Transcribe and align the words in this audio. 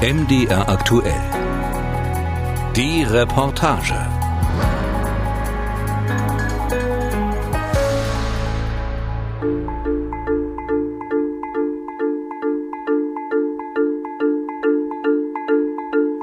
MDR 0.00 0.68
aktuell. 0.68 1.12
Die 2.76 3.02
Reportage. 3.02 3.94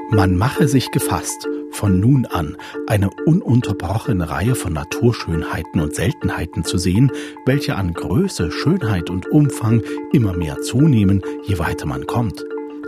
Man 0.08 0.36
mache 0.36 0.68
sich 0.68 0.90
gefasst, 0.90 1.46
von 1.70 2.00
nun 2.00 2.24
an 2.24 2.56
eine 2.86 3.10
ununterbrochene 3.26 4.30
Reihe 4.30 4.54
von 4.54 4.72
Naturschönheiten 4.72 5.82
und 5.82 5.94
Seltenheiten 5.94 6.64
zu 6.64 6.78
sehen, 6.78 7.12
welche 7.44 7.76
an 7.76 7.92
Größe, 7.92 8.50
Schönheit 8.50 9.10
und 9.10 9.26
Umfang 9.26 9.82
immer 10.14 10.32
mehr 10.32 10.62
zunehmen, 10.62 11.20
je 11.44 11.58
weiter 11.58 11.84
man 11.84 12.06
kommt. 12.06 12.42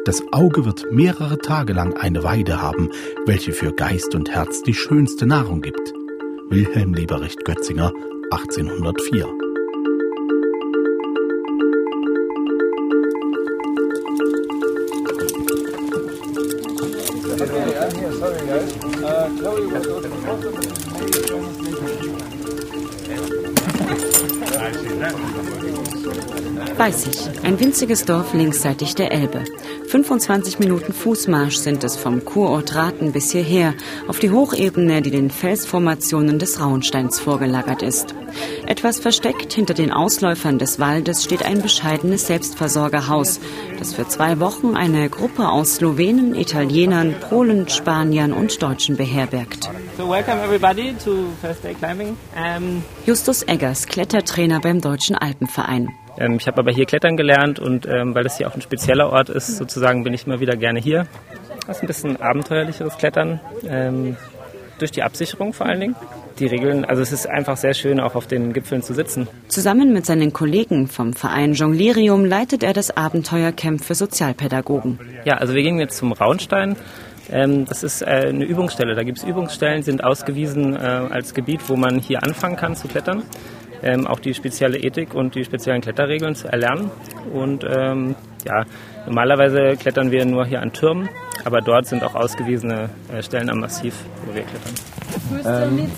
Das 0.09 0.23
Auge 0.33 0.65
wird 0.65 0.91
mehrere 0.91 1.37
Tage 1.37 1.75
lang 1.75 1.93
eine 1.99 2.25
Weide 2.25 2.63
haben, 2.63 2.89
welche 3.27 3.53
für 3.53 3.75
Geist 3.75 4.15
und 4.15 4.31
Herz 4.31 4.63
die 4.63 4.73
schönste 4.73 5.27
Nahrung 5.27 5.61
gibt. 5.61 5.93
Wilhelm 6.49 6.95
Leberecht 6.95 7.45
Götzinger, 7.45 7.93
1804. 8.31 9.29
Weißig, 26.77 27.31
ein 27.43 27.59
winziges 27.61 28.05
Dorf 28.05 28.35
linksseitig 28.35 28.95
der 28.95 29.13
Elbe. 29.13 29.45
25 29.89 30.59
Minuten 30.59 30.93
Fußmarsch 30.93 31.57
sind 31.57 31.83
es 31.83 31.97
vom 31.97 32.25
Kurort 32.25 32.75
Raten 32.75 33.13
bis 33.13 33.33
hierher, 33.33 33.75
auf 34.07 34.19
die 34.19 34.31
Hochebene, 34.31 35.01
die 35.03 35.11
den 35.11 35.31
Felsformationen 35.31 36.39
des 36.39 36.61
Rauensteins 36.61 37.19
vorgelagert 37.19 37.83
ist. 37.83 38.15
Etwas 38.67 39.01
versteckt 39.01 39.53
hinter 39.53 39.75
den 39.75 39.91
Ausläufern 39.91 40.59
des 40.59 40.79
Waldes 40.79 41.25
steht 41.25 41.43
ein 41.43 41.63
bescheidenes 41.63 42.27
Selbstversorgerhaus, 42.27 43.41
das 43.79 43.95
für 43.95 44.07
zwei 44.07 44.41
Wochen 44.41 44.77
eine 44.77 45.09
Gruppe 45.09 45.49
aus 45.49 45.77
Slowenen, 45.77 46.35
Italienern, 46.35 47.15
Polen, 47.29 47.69
Spaniern 47.69 48.33
und 48.33 48.63
Deutschen 48.63 48.97
beherbergt. 48.97 49.71
So 49.97 50.09
welcome 50.09 50.41
everybody 50.41 50.95
to 51.05 51.27
First 51.41 51.65
Day 51.65 51.75
Climbing. 51.75 52.17
Um 52.37 52.85
Justus 53.05 53.43
Eggers, 53.43 53.87
Klettertrainer 53.87 54.61
beim 54.61 54.81
Deutschen 54.89 55.17
Alpenverein. 55.17 55.91
Ähm, 56.17 56.37
ich 56.41 56.47
habe 56.47 56.61
aber 56.61 56.73
hier 56.73 56.87
Klettern 56.87 57.19
gelernt 57.19 57.59
und 57.59 57.87
ähm, 57.87 58.15
weil 58.15 58.25
das 58.25 58.39
hier 58.39 58.49
auch 58.49 58.55
ein 58.55 58.63
spezieller 58.63 59.11
Ort 59.13 59.29
ist, 59.29 59.59
sozusagen 59.59 60.03
bin 60.03 60.15
ich 60.15 60.27
immer 60.27 60.41
wieder 60.41 60.57
gerne 60.57 60.81
hier. 60.81 61.07
Das 61.67 61.77
ist 61.77 61.83
ein 61.83 61.89
bisschen 61.89 62.17
abenteuerlicheres 62.23 62.97
Klettern, 62.97 63.39
ähm, 63.69 64.17
durch 64.79 64.91
die 64.91 65.03
Absicherung 65.03 65.53
vor 65.53 65.67
allen 65.67 65.81
Dingen. 65.81 65.97
Die 66.39 66.47
Regeln, 66.47 66.87
also 66.87 67.03
es 67.03 67.13
ist 67.13 67.29
einfach 67.29 67.59
sehr 67.59 67.75
schön, 67.75 68.01
auch 68.01 68.15
auf 68.15 68.27
den 68.27 68.55
Gipfeln 68.55 68.81
zu 68.81 68.95
sitzen. 68.95 69.29
Zusammen 69.49 69.93
mit 69.93 70.07
seinen 70.07 70.33
Kollegen 70.33 70.87
vom 70.87 71.13
Verein 71.13 71.53
Jonglerium 71.53 72.25
leitet 72.25 72.63
er 72.63 72.73
das 72.73 72.97
Abenteuercamp 72.97 73.85
für 73.85 73.95
Sozialpädagogen. 73.95 75.01
Ja, 75.27 75.35
also 75.35 75.53
wir 75.53 75.63
gingen 75.63 75.81
jetzt 75.81 75.99
zum 75.99 76.13
Raunstein. 76.13 76.77
Das 77.31 77.83
ist 77.83 78.01
äh, 78.01 78.07
eine 78.07 78.47
Übungsstelle. 78.47 78.95
Da 78.95 79.03
gibt 79.03 79.19
es 79.19 79.25
Übungsstellen, 79.25 79.83
sind 79.83 80.03
ausgewiesen 80.03 80.75
äh, 80.75 80.79
als 80.79 81.35
Gebiet, 81.35 81.69
wo 81.69 81.77
man 81.77 81.99
hier 81.99 82.23
anfangen 82.23 82.57
kann 82.57 82.75
zu 82.75 82.89
klettern 82.89 83.23
ähm, 83.83 84.07
auch 84.07 84.21
die 84.21 84.35
spezielle 84.35 84.79
Ethik 84.79 85.15
und 85.15 85.35
die 85.35 85.45
speziellen 85.45 85.81
Kletterregeln 85.81 86.35
zu 86.35 86.49
erlernen. 86.49 86.91
Und 87.33 87.65
ähm, 87.69 88.15
ja, 88.47 88.65
normalerweise 89.07 89.77
klettern 89.77 90.11
wir 90.11 90.25
nur 90.25 90.47
hier 90.47 90.63
an 90.63 90.73
Türmen, 90.73 91.09
aber 91.45 91.61
dort 91.61 91.87
sind 91.87 92.03
auch 92.03 92.15
ausgewiesene 92.15 92.91
äh, 93.13 93.23
Stellen 93.23 93.51
am 93.51 93.61
Massiv, 93.61 93.95
wo 94.27 94.35
wir 94.35 94.43
klettern. 94.43 94.75
Ähm, 95.45 95.89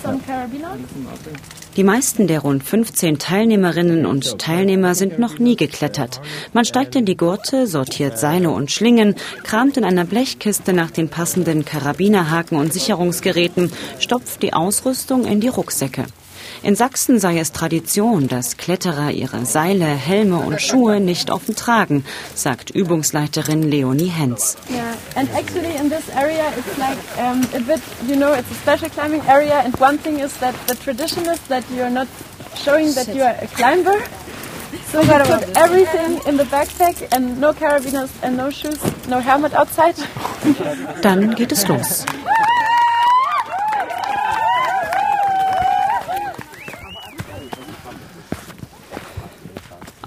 die 1.77 1.83
meisten 1.85 2.27
der 2.27 2.39
rund 2.39 2.63
15 2.63 3.17
Teilnehmerinnen 3.17 4.05
und 4.05 4.39
Teilnehmer 4.39 4.93
sind 4.93 5.19
noch 5.19 5.39
nie 5.39 5.55
geklettert. 5.55 6.21
Man 6.53 6.65
steigt 6.65 6.95
in 6.95 7.05
die 7.05 7.15
Gurte, 7.15 7.65
sortiert 7.65 8.17
Seile 8.17 8.49
und 8.49 8.71
Schlingen, 8.71 9.15
kramt 9.43 9.77
in 9.77 9.85
einer 9.85 10.03
Blechkiste 10.05 10.73
nach 10.73 10.91
den 10.91 11.07
passenden 11.07 11.63
Karabinerhaken 11.63 12.57
und 12.57 12.73
Sicherungsgeräten, 12.73 13.71
stopft 13.99 14.43
die 14.43 14.53
Ausrüstung 14.53 15.25
in 15.25 15.39
die 15.39 15.47
Rucksäcke. 15.47 16.05
In 16.63 16.75
Sachsen 16.75 17.19
sei 17.19 17.39
es 17.39 17.51
Tradition, 17.53 18.27
dass 18.27 18.55
Kletterer 18.55 19.09
ihre 19.09 19.45
Seile, 19.47 19.85
Helme 19.85 20.37
und 20.37 20.61
Schuhe 20.61 20.99
nicht 20.99 21.31
offen 21.31 21.55
tragen, 21.55 22.05
sagt 22.35 22.69
Übungsleiterin 22.69 23.63
Leonie 23.63 24.11
Hens. 24.11 24.57
Yeah, 24.69 24.95
and 25.15 25.27
actually 25.33 25.75
in 25.75 25.89
this 25.89 26.07
area 26.15 26.53
it's 26.55 26.77
like 26.77 26.99
um, 27.17 27.41
a 27.55 27.59
bit, 27.61 27.81
you 28.07 28.15
know, 28.15 28.33
it's 28.33 28.51
a 28.51 28.55
special 28.61 28.89
climbing 28.89 29.21
area 29.27 29.63
and 29.65 29.75
one 29.79 29.97
thing 29.97 30.19
is 30.19 30.37
that 30.37 30.53
the 30.67 30.75
tradition 30.75 31.25
is 31.25 31.39
that 31.47 31.63
you're 31.75 31.89
not 31.89 32.07
showing 32.55 32.93
that 32.93 33.07
you 33.07 33.23
are 33.23 33.35
a 33.41 33.47
climber. 33.47 33.99
So 34.91 35.01
you 35.01 35.07
put 35.07 35.57
everything 35.57 36.21
in 36.27 36.37
the 36.37 36.45
backpack 36.45 37.07
and 37.11 37.41
no 37.41 37.53
carabiners 37.53 38.11
and 38.21 38.37
no 38.37 38.51
shoes, 38.51 38.79
no 39.07 39.19
helmet 39.19 39.55
outside. 39.55 39.95
Dann 41.01 41.33
geht 41.33 41.51
es 41.51 41.67
los. 41.67 42.05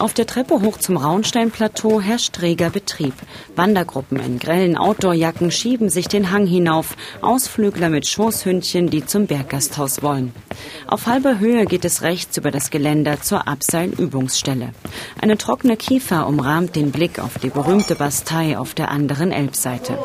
Auf 0.04 0.12
der 0.12 0.26
Treppe 0.26 0.60
hoch 0.60 0.76
zum 0.76 0.98
Raunsteinplateau 0.98 1.98
herrscht 1.98 2.42
reger 2.42 2.69
Betrieb. 2.69 3.15
Wandergruppen 3.56 4.20
in 4.20 4.38
grellen 4.38 4.76
Outdoorjacken 4.76 5.50
schieben 5.50 5.88
sich 5.88 6.09
den 6.09 6.31
Hang 6.31 6.47
hinauf, 6.47 6.94
Ausflügler 7.22 7.88
mit 7.88 8.06
Schoßhündchen, 8.06 8.91
die 8.91 9.06
zum 9.06 9.26
Berggasthaus 9.26 10.03
wollen. 10.03 10.34
Auf 10.87 11.06
halber 11.06 11.38
Höhe 11.38 11.64
geht 11.64 11.87
es 11.87 12.03
rechts 12.03 12.37
über 12.37 12.50
das 12.50 12.70
Geländer 12.70 13.22
zur 13.22 13.48
Abseilübungsstelle. 13.48 14.75
Eine 15.22 15.38
trockene 15.38 15.78
Kiefer 15.78 16.26
umrahmt 16.26 16.76
den 16.76 16.91
Blick 16.91 17.19
auf 17.19 17.38
die 17.38 17.48
berühmte 17.48 17.94
Bastei 17.94 18.59
auf 18.59 18.75
der 18.75 18.91
anderen 18.91 19.32
Elbseite. 19.32 19.98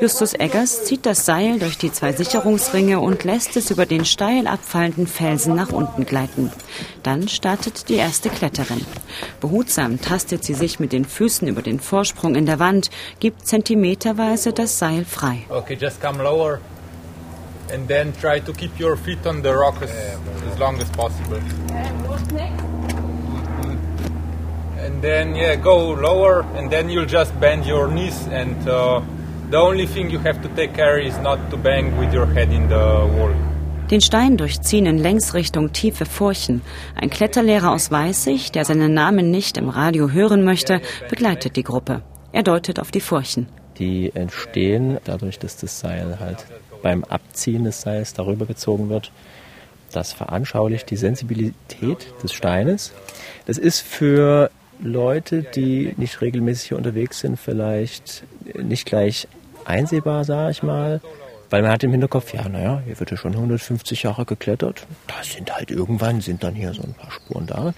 Justus 0.00 0.34
Eggers 0.34 0.84
zieht 0.84 1.06
das 1.06 1.24
Seil 1.24 1.58
durch 1.58 1.78
die 1.78 1.92
zwei 1.92 2.12
Sicherungsringe 2.12 2.98
und 2.98 3.22
lässt 3.24 3.56
es 3.56 3.70
über 3.70 3.86
den 3.86 4.04
steil 4.04 4.46
abfallenden 4.46 5.06
Felsen 5.06 5.54
nach 5.54 5.70
unten 5.70 6.04
gleiten. 6.04 6.50
Dann 7.02 7.28
startet 7.28 7.88
die 7.88 7.94
erste 7.94 8.28
Kletterin. 8.28 8.84
Behutsam 9.40 10.00
tastet 10.00 10.42
sie 10.42 10.54
sich 10.54 10.80
mit 10.80 10.92
den 10.92 11.04
Füßen 11.04 11.46
über 11.46 11.62
den 11.62 11.78
Vorsprung 11.78 12.34
in 12.34 12.44
der 12.44 12.58
Wand, 12.58 12.90
gibt 13.20 13.46
zentimeterweise 13.46 14.52
das 14.52 14.78
Seil 14.78 15.04
frei. 15.04 15.44
Okay, 15.48 15.76
just 15.80 16.00
come 16.02 16.22
lower 16.22 16.58
and 17.72 17.88
then 17.88 18.12
try 18.20 18.40
to 18.40 18.52
keep 18.52 18.78
your 18.78 18.96
feet 18.96 19.24
on 19.26 19.42
the 19.42 19.50
rock 19.50 19.80
as, 19.80 19.90
as 20.52 20.58
long 20.58 20.76
as 20.80 20.90
possible. 20.90 21.40
And 24.78 25.00
then 25.00 25.34
yeah, 25.34 25.54
go 25.54 25.94
lower 25.94 26.44
and 26.56 26.70
then 26.70 26.90
you'll 26.90 27.06
just 27.06 27.38
bend 27.40 27.64
your 27.64 27.88
knees 27.88 28.26
and 28.26 28.68
uh, 28.68 29.00
The 29.50 29.58
only 29.58 29.86
thing 29.86 30.10
you 30.10 30.18
have 30.20 30.40
to 30.42 30.48
take 30.56 30.72
care 30.74 30.98
is 30.98 31.18
not 31.18 31.38
to 31.50 31.56
bang 31.56 31.96
with 31.98 32.14
your 32.14 32.26
head 32.26 32.50
in 32.50 32.68
the 32.68 32.74
wall. 32.74 33.34
Den 33.90 34.00
Stein 34.00 34.38
durchziehen 34.38 34.86
in 34.86 34.98
Längsrichtung 34.98 35.72
tiefe 35.72 36.06
Furchen. 36.06 36.62
Ein 36.94 37.10
Kletterlehrer 37.10 37.70
aus 37.70 37.90
Weißig, 37.90 38.50
der 38.52 38.64
seinen 38.64 38.94
Namen 38.94 39.30
nicht 39.30 39.58
im 39.58 39.68
Radio 39.68 40.10
hören 40.10 40.42
möchte, 40.42 40.80
begleitet 41.10 41.56
die 41.56 41.62
Gruppe. 41.62 42.02
Er 42.32 42.42
deutet 42.42 42.80
auf 42.80 42.90
die 42.90 43.00
Furchen. 43.00 43.46
Die 43.78 44.10
entstehen 44.14 44.98
dadurch, 45.04 45.38
dass 45.38 45.58
das 45.58 45.78
Seil 45.78 46.18
halt 46.18 46.46
beim 46.82 47.04
Abziehen 47.04 47.64
des 47.64 47.82
Seils 47.82 48.14
darüber 48.14 48.46
gezogen 48.46 48.88
wird. 48.88 49.12
Das 49.92 50.14
veranschaulicht 50.14 50.90
die 50.90 50.96
Sensibilität 50.96 52.06
des 52.22 52.32
Steines. 52.32 52.92
Das 53.46 53.58
ist 53.58 53.80
für 53.80 54.50
Leute, 54.84 55.42
die 55.42 55.94
nicht 55.96 56.20
regelmäßig 56.20 56.68
hier 56.68 56.76
unterwegs 56.76 57.20
sind, 57.20 57.38
vielleicht 57.38 58.22
nicht 58.54 58.86
gleich 58.86 59.26
einsehbar, 59.64 60.24
sage 60.24 60.50
ich 60.52 60.62
mal. 60.62 61.00
Weil 61.50 61.62
man 61.62 61.70
hat 61.70 61.84
im 61.84 61.90
Hinterkopf, 61.90 62.34
ja, 62.34 62.48
naja, 62.48 62.82
hier 62.84 62.98
wird 63.00 63.10
ja 63.10 63.16
schon 63.16 63.32
150 63.32 64.02
Jahre 64.02 64.24
geklettert. 64.24 64.86
Da 65.06 65.22
sind 65.22 65.54
halt 65.54 65.70
irgendwann, 65.70 66.20
sind 66.20 66.44
dann 66.44 66.54
hier 66.54 66.74
so 66.74 66.82
ein 66.82 66.94
paar 66.94 67.10
Spuren 67.10 67.46
da. 67.46 67.74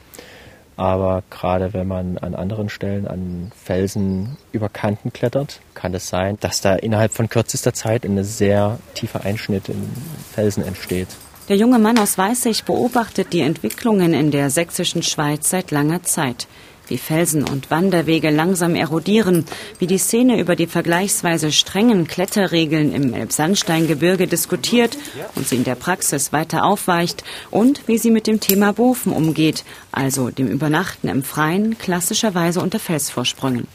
Aber 0.76 1.22
gerade 1.30 1.72
wenn 1.72 1.86
man 1.86 2.18
an 2.18 2.34
anderen 2.34 2.68
Stellen 2.68 3.06
an 3.06 3.50
Felsen 3.56 4.36
über 4.52 4.68
Kanten 4.68 5.12
klettert, 5.12 5.60
kann 5.74 5.94
es 5.94 6.08
sein, 6.08 6.36
dass 6.40 6.60
da 6.60 6.74
innerhalb 6.74 7.12
von 7.12 7.28
kürzester 7.28 7.72
Zeit 7.72 8.04
eine 8.04 8.24
sehr 8.24 8.78
tiefe 8.94 9.22
Einschnitt 9.22 9.68
im 9.68 9.88
Felsen 10.34 10.64
entsteht. 10.64 11.08
Der 11.48 11.56
junge 11.56 11.78
Mann 11.78 11.98
aus 11.98 12.18
Weißig 12.18 12.64
beobachtet 12.64 13.32
die 13.32 13.40
Entwicklungen 13.40 14.12
in 14.12 14.32
der 14.32 14.50
sächsischen 14.50 15.02
Schweiz 15.02 15.48
seit 15.48 15.70
langer 15.70 16.02
Zeit 16.02 16.48
wie 16.88 16.98
Felsen 16.98 17.44
und 17.44 17.70
Wanderwege 17.70 18.30
langsam 18.30 18.74
erodieren, 18.74 19.44
wie 19.78 19.86
die 19.86 19.98
Szene 19.98 20.40
über 20.40 20.56
die 20.56 20.66
vergleichsweise 20.66 21.52
strengen 21.52 22.06
Kletterregeln 22.06 22.92
im 22.92 23.14
Elbsandsteingebirge 23.14 24.26
diskutiert 24.26 24.96
und 25.34 25.48
sie 25.48 25.56
in 25.56 25.64
der 25.64 25.74
Praxis 25.74 26.32
weiter 26.32 26.64
aufweicht 26.64 27.24
und 27.50 27.86
wie 27.86 27.98
sie 27.98 28.10
mit 28.10 28.26
dem 28.26 28.40
Thema 28.40 28.72
Bofen 28.72 29.12
umgeht, 29.12 29.64
also 29.92 30.30
dem 30.30 30.48
Übernachten 30.48 31.08
im 31.08 31.22
Freien, 31.22 31.78
klassischerweise 31.78 32.60
unter 32.60 32.78
Felsvorsprüngen. 32.78 33.66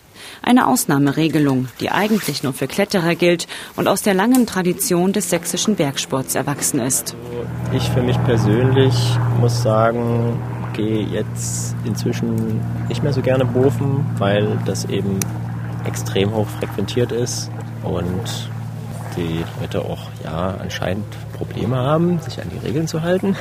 Eine 0.42 0.68
Ausnahmeregelung, 0.68 1.68
die 1.80 1.92
eigentlich 1.92 2.44
nur 2.44 2.54
für 2.54 2.68
Kletterer 2.68 3.16
gilt 3.16 3.48
und 3.76 3.88
aus 3.88 4.02
der 4.02 4.14
langen 4.14 4.46
Tradition 4.46 5.14
des 5.14 5.30
sächsischen 5.30 5.76
Bergsports 5.76 6.36
erwachsen 6.36 6.80
ist. 6.80 7.16
Ich 7.74 7.84
für 7.90 8.02
mich 8.02 8.22
persönlich 8.24 8.94
muss 9.40 9.62
sagen, 9.62 10.40
gehe 10.82 11.06
jetzt 11.08 11.76
inzwischen 11.86 12.60
nicht 12.88 13.04
mehr 13.04 13.14
so 13.14 13.22
gerne 13.22 13.46
Bofen, 13.46 14.06
weil 14.18 14.58
das 14.66 14.86
eben 14.86 15.20
extrem 15.86 16.34
hoch 16.34 16.48
frequentiert 16.48 17.12
ist 17.12 17.50
und 17.84 18.50
die 19.18 19.44
Leute 19.60 19.82
auch 19.82 20.10
ja 20.24 20.56
anscheinend 20.60 21.06
Probleme 21.34 21.78
haben, 21.78 22.20
sich 22.20 22.42
an 22.42 22.50
die 22.50 22.66
Regeln 22.66 22.88
zu 22.88 23.02
halten. 23.02 23.36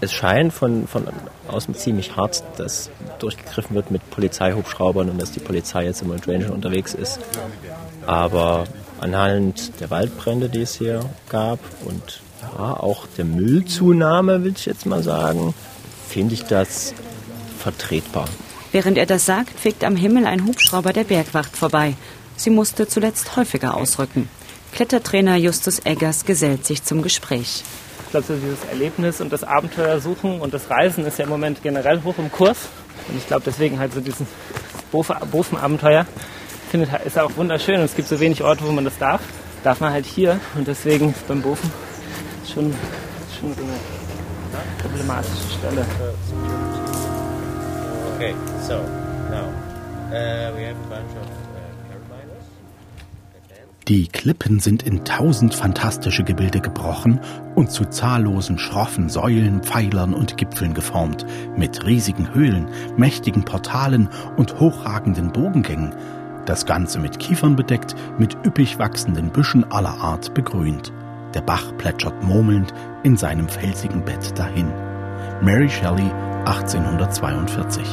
Es 0.00 0.12
scheint 0.12 0.52
von, 0.52 0.86
von 0.86 1.04
außen 1.48 1.74
ziemlich 1.74 2.16
hart, 2.16 2.42
dass 2.56 2.90
durchgegriffen 3.18 3.74
wird 3.74 3.90
mit 3.90 4.08
Polizeihubschraubern 4.10 5.08
und 5.08 5.20
dass 5.20 5.32
die 5.32 5.40
Polizei 5.40 5.84
jetzt 5.84 6.02
im 6.02 6.10
Range 6.10 6.52
unterwegs 6.52 6.94
ist. 6.94 7.18
Aber 8.06 8.64
anhand 9.00 9.80
der 9.80 9.90
Waldbrände, 9.90 10.48
die 10.48 10.62
es 10.62 10.74
hier 10.74 11.00
gab 11.28 11.58
und 11.84 12.20
ja, 12.42 12.74
auch 12.74 13.06
der 13.16 13.24
Müllzunahme, 13.24 14.44
will 14.44 14.52
ich 14.56 14.66
jetzt 14.66 14.86
mal 14.86 15.02
sagen, 15.02 15.54
finde 16.16 16.32
ich 16.32 16.44
das 16.44 16.94
vertretbar. 17.58 18.26
Während 18.72 18.96
er 18.96 19.04
das 19.04 19.26
sagt, 19.26 19.60
fegt 19.60 19.84
am 19.84 19.96
Himmel 19.96 20.24
ein 20.24 20.46
Hubschrauber 20.46 20.94
der 20.94 21.04
Bergwacht 21.04 21.54
vorbei. 21.54 21.92
Sie 22.38 22.48
musste 22.48 22.88
zuletzt 22.88 23.36
häufiger 23.36 23.76
ausrücken. 23.76 24.30
Klettertrainer 24.72 25.36
Justus 25.36 25.80
Eggers 25.84 26.24
gesellt 26.24 26.64
sich 26.64 26.82
zum 26.82 27.02
Gespräch. 27.02 27.64
Ich 28.06 28.10
glaube, 28.12 28.26
so 28.28 28.34
dieses 28.34 28.64
Erlebnis 28.70 29.20
und 29.20 29.30
das 29.30 29.44
Abenteuer 29.44 30.00
suchen 30.00 30.40
und 30.40 30.54
das 30.54 30.70
Reisen 30.70 31.04
ist 31.04 31.18
ja 31.18 31.24
im 31.24 31.30
Moment 31.30 31.62
generell 31.62 32.02
hoch 32.02 32.14
im 32.16 32.32
Kurs. 32.32 32.60
Und 33.08 33.18
ich 33.18 33.26
glaube, 33.26 33.42
deswegen 33.44 33.78
halt 33.78 33.92
so 33.92 34.00
dieses 34.00 34.26
Bofen-Abenteuer 34.92 36.06
findet, 36.70 36.88
ist 37.04 37.18
auch 37.18 37.36
wunderschön. 37.36 37.76
Und 37.76 37.84
es 37.84 37.94
gibt 37.94 38.08
so 38.08 38.18
wenig 38.20 38.42
Orte, 38.42 38.64
wo 38.66 38.72
man 38.72 38.86
das 38.86 38.96
darf. 38.96 39.20
Darf 39.62 39.80
man 39.80 39.92
halt 39.92 40.06
hier. 40.06 40.40
Und 40.54 40.66
deswegen 40.66 41.10
ist 41.10 41.28
beim 41.28 41.42
Bofen 41.42 41.70
schon, 42.50 42.74
schon 43.38 43.54
so 43.54 43.62
eine 43.62 44.05
problematische 44.96 45.50
Stelle. 45.58 45.86
Okay, 48.14 48.34
so 48.66 48.82
now 49.30 49.48
uh, 50.10 50.54
we 50.56 50.64
have 50.64 50.76
a 50.76 50.88
bunch 50.88 51.10
of 51.16 51.26
die 53.88 54.08
Klippen 54.08 54.58
sind 54.58 54.82
in 54.82 55.04
tausend 55.04 55.54
fantastische 55.54 56.24
Gebilde 56.24 56.60
gebrochen 56.60 57.20
und 57.54 57.70
zu 57.70 57.84
zahllosen 57.84 58.58
schroffen 58.58 59.08
Säulen, 59.08 59.62
Pfeilern 59.62 60.12
und 60.12 60.36
Gipfeln 60.36 60.74
geformt, 60.74 61.24
mit 61.56 61.86
riesigen 61.86 62.34
Höhlen, 62.34 62.66
mächtigen 62.96 63.44
Portalen 63.44 64.08
und 64.36 64.58
hochragenden 64.58 65.30
Bogengängen. 65.30 65.94
Das 66.46 66.66
Ganze 66.66 66.98
mit 66.98 67.20
Kiefern 67.20 67.54
bedeckt, 67.54 67.94
mit 68.18 68.36
üppig 68.44 68.80
wachsenden 68.80 69.30
Büschen 69.30 69.62
aller 69.70 70.00
Art 70.00 70.34
begrünt. 70.34 70.92
Der 71.34 71.42
Bach 71.42 71.76
plätschert 71.78 72.24
murmelnd 72.24 72.74
in 73.04 73.16
seinem 73.16 73.48
felsigen 73.48 74.04
Bett 74.04 74.36
dahin. 74.36 74.72
Mary 75.42 75.68
Shelley, 75.68 76.10
1842. 76.46 77.84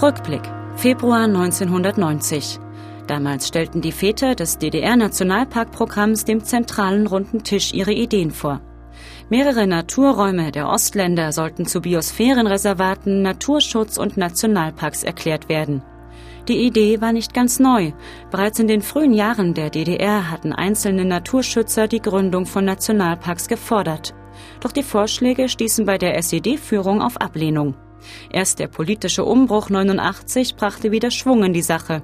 Rückblick. 0.00 0.40
Februar 0.76 1.24
1990. 1.24 2.60
Damals 3.06 3.46
stellten 3.46 3.82
die 3.82 3.92
Väter 3.92 4.34
des 4.34 4.56
DDR-Nationalparkprogramms 4.56 6.24
dem 6.24 6.42
zentralen 6.42 7.06
runden 7.06 7.44
Tisch 7.44 7.74
ihre 7.74 7.92
Ideen 7.92 8.30
vor. 8.30 8.62
Mehrere 9.28 9.66
Naturräume 9.66 10.50
der 10.50 10.70
Ostländer 10.70 11.32
sollten 11.32 11.66
zu 11.66 11.82
Biosphärenreservaten, 11.82 13.20
Naturschutz 13.20 13.98
und 13.98 14.16
Nationalparks 14.16 15.02
erklärt 15.02 15.50
werden. 15.50 15.82
Die 16.48 16.58
Idee 16.58 17.00
war 17.00 17.12
nicht 17.12 17.32
ganz 17.32 17.58
neu. 17.58 17.92
Bereits 18.30 18.58
in 18.58 18.68
den 18.68 18.82
frühen 18.82 19.14
Jahren 19.14 19.54
der 19.54 19.70
DDR 19.70 20.30
hatten 20.30 20.52
einzelne 20.52 21.04
Naturschützer 21.06 21.88
die 21.88 22.02
Gründung 22.02 22.44
von 22.44 22.66
Nationalparks 22.66 23.48
gefordert. 23.48 24.14
Doch 24.60 24.72
die 24.72 24.82
Vorschläge 24.82 25.48
stießen 25.48 25.86
bei 25.86 25.96
der 25.96 26.16
SED-Führung 26.18 27.00
auf 27.00 27.18
Ablehnung. 27.18 27.74
Erst 28.30 28.58
der 28.58 28.68
politische 28.68 29.24
Umbruch 29.24 29.70
89 29.70 30.56
brachte 30.56 30.92
wieder 30.92 31.10
Schwung 31.10 31.44
in 31.44 31.54
die 31.54 31.62
Sache. 31.62 32.02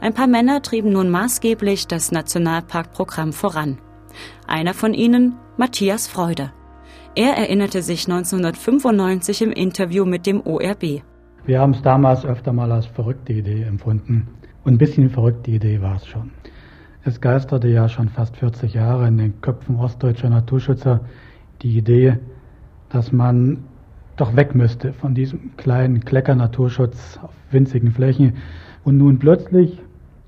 Ein 0.00 0.12
paar 0.12 0.26
Männer 0.26 0.60
trieben 0.60 0.92
nun 0.92 1.08
maßgeblich 1.08 1.86
das 1.86 2.12
Nationalparkprogramm 2.12 3.32
voran. 3.32 3.78
Einer 4.46 4.74
von 4.74 4.92
ihnen, 4.92 5.36
Matthias 5.56 6.08
Freude. 6.08 6.52
Er 7.14 7.36
erinnerte 7.36 7.82
sich 7.82 8.06
1995 8.06 9.42
im 9.42 9.52
Interview 9.52 10.04
mit 10.04 10.26
dem 10.26 10.40
ORB. 10.40 11.02
Wir 11.48 11.60
haben 11.60 11.70
es 11.70 11.80
damals 11.80 12.26
öfter 12.26 12.52
mal 12.52 12.70
als 12.70 12.84
verrückte 12.84 13.32
Idee 13.32 13.62
empfunden. 13.62 14.28
Und 14.64 14.74
ein 14.74 14.78
bisschen 14.78 15.08
verrückte 15.08 15.50
Idee 15.50 15.80
war 15.80 15.96
es 15.96 16.06
schon. 16.06 16.30
Es 17.04 17.22
geisterte 17.22 17.68
ja 17.68 17.88
schon 17.88 18.10
fast 18.10 18.36
40 18.36 18.74
Jahre 18.74 19.08
in 19.08 19.16
den 19.16 19.40
Köpfen 19.40 19.76
ostdeutscher 19.76 20.28
Naturschützer 20.28 21.00
die 21.62 21.78
Idee, 21.78 22.18
dass 22.90 23.12
man 23.12 23.64
doch 24.16 24.36
weg 24.36 24.54
müsste 24.54 24.92
von 24.92 25.14
diesem 25.14 25.56
kleinen 25.56 26.04
Klecker-Naturschutz 26.04 27.18
auf 27.22 27.32
winzigen 27.50 27.92
Flächen. 27.92 28.34
Und 28.84 28.98
nun 28.98 29.18
plötzlich 29.18 29.80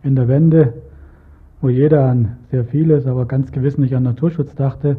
in 0.02 0.16
der 0.16 0.26
Wende, 0.26 0.72
wo 1.60 1.68
jeder 1.68 2.06
an 2.08 2.38
sehr 2.50 2.64
vieles, 2.64 3.06
aber 3.06 3.26
ganz 3.26 3.52
gewiss 3.52 3.76
nicht 3.76 3.94
an 3.94 4.04
Naturschutz 4.04 4.54
dachte, 4.54 4.96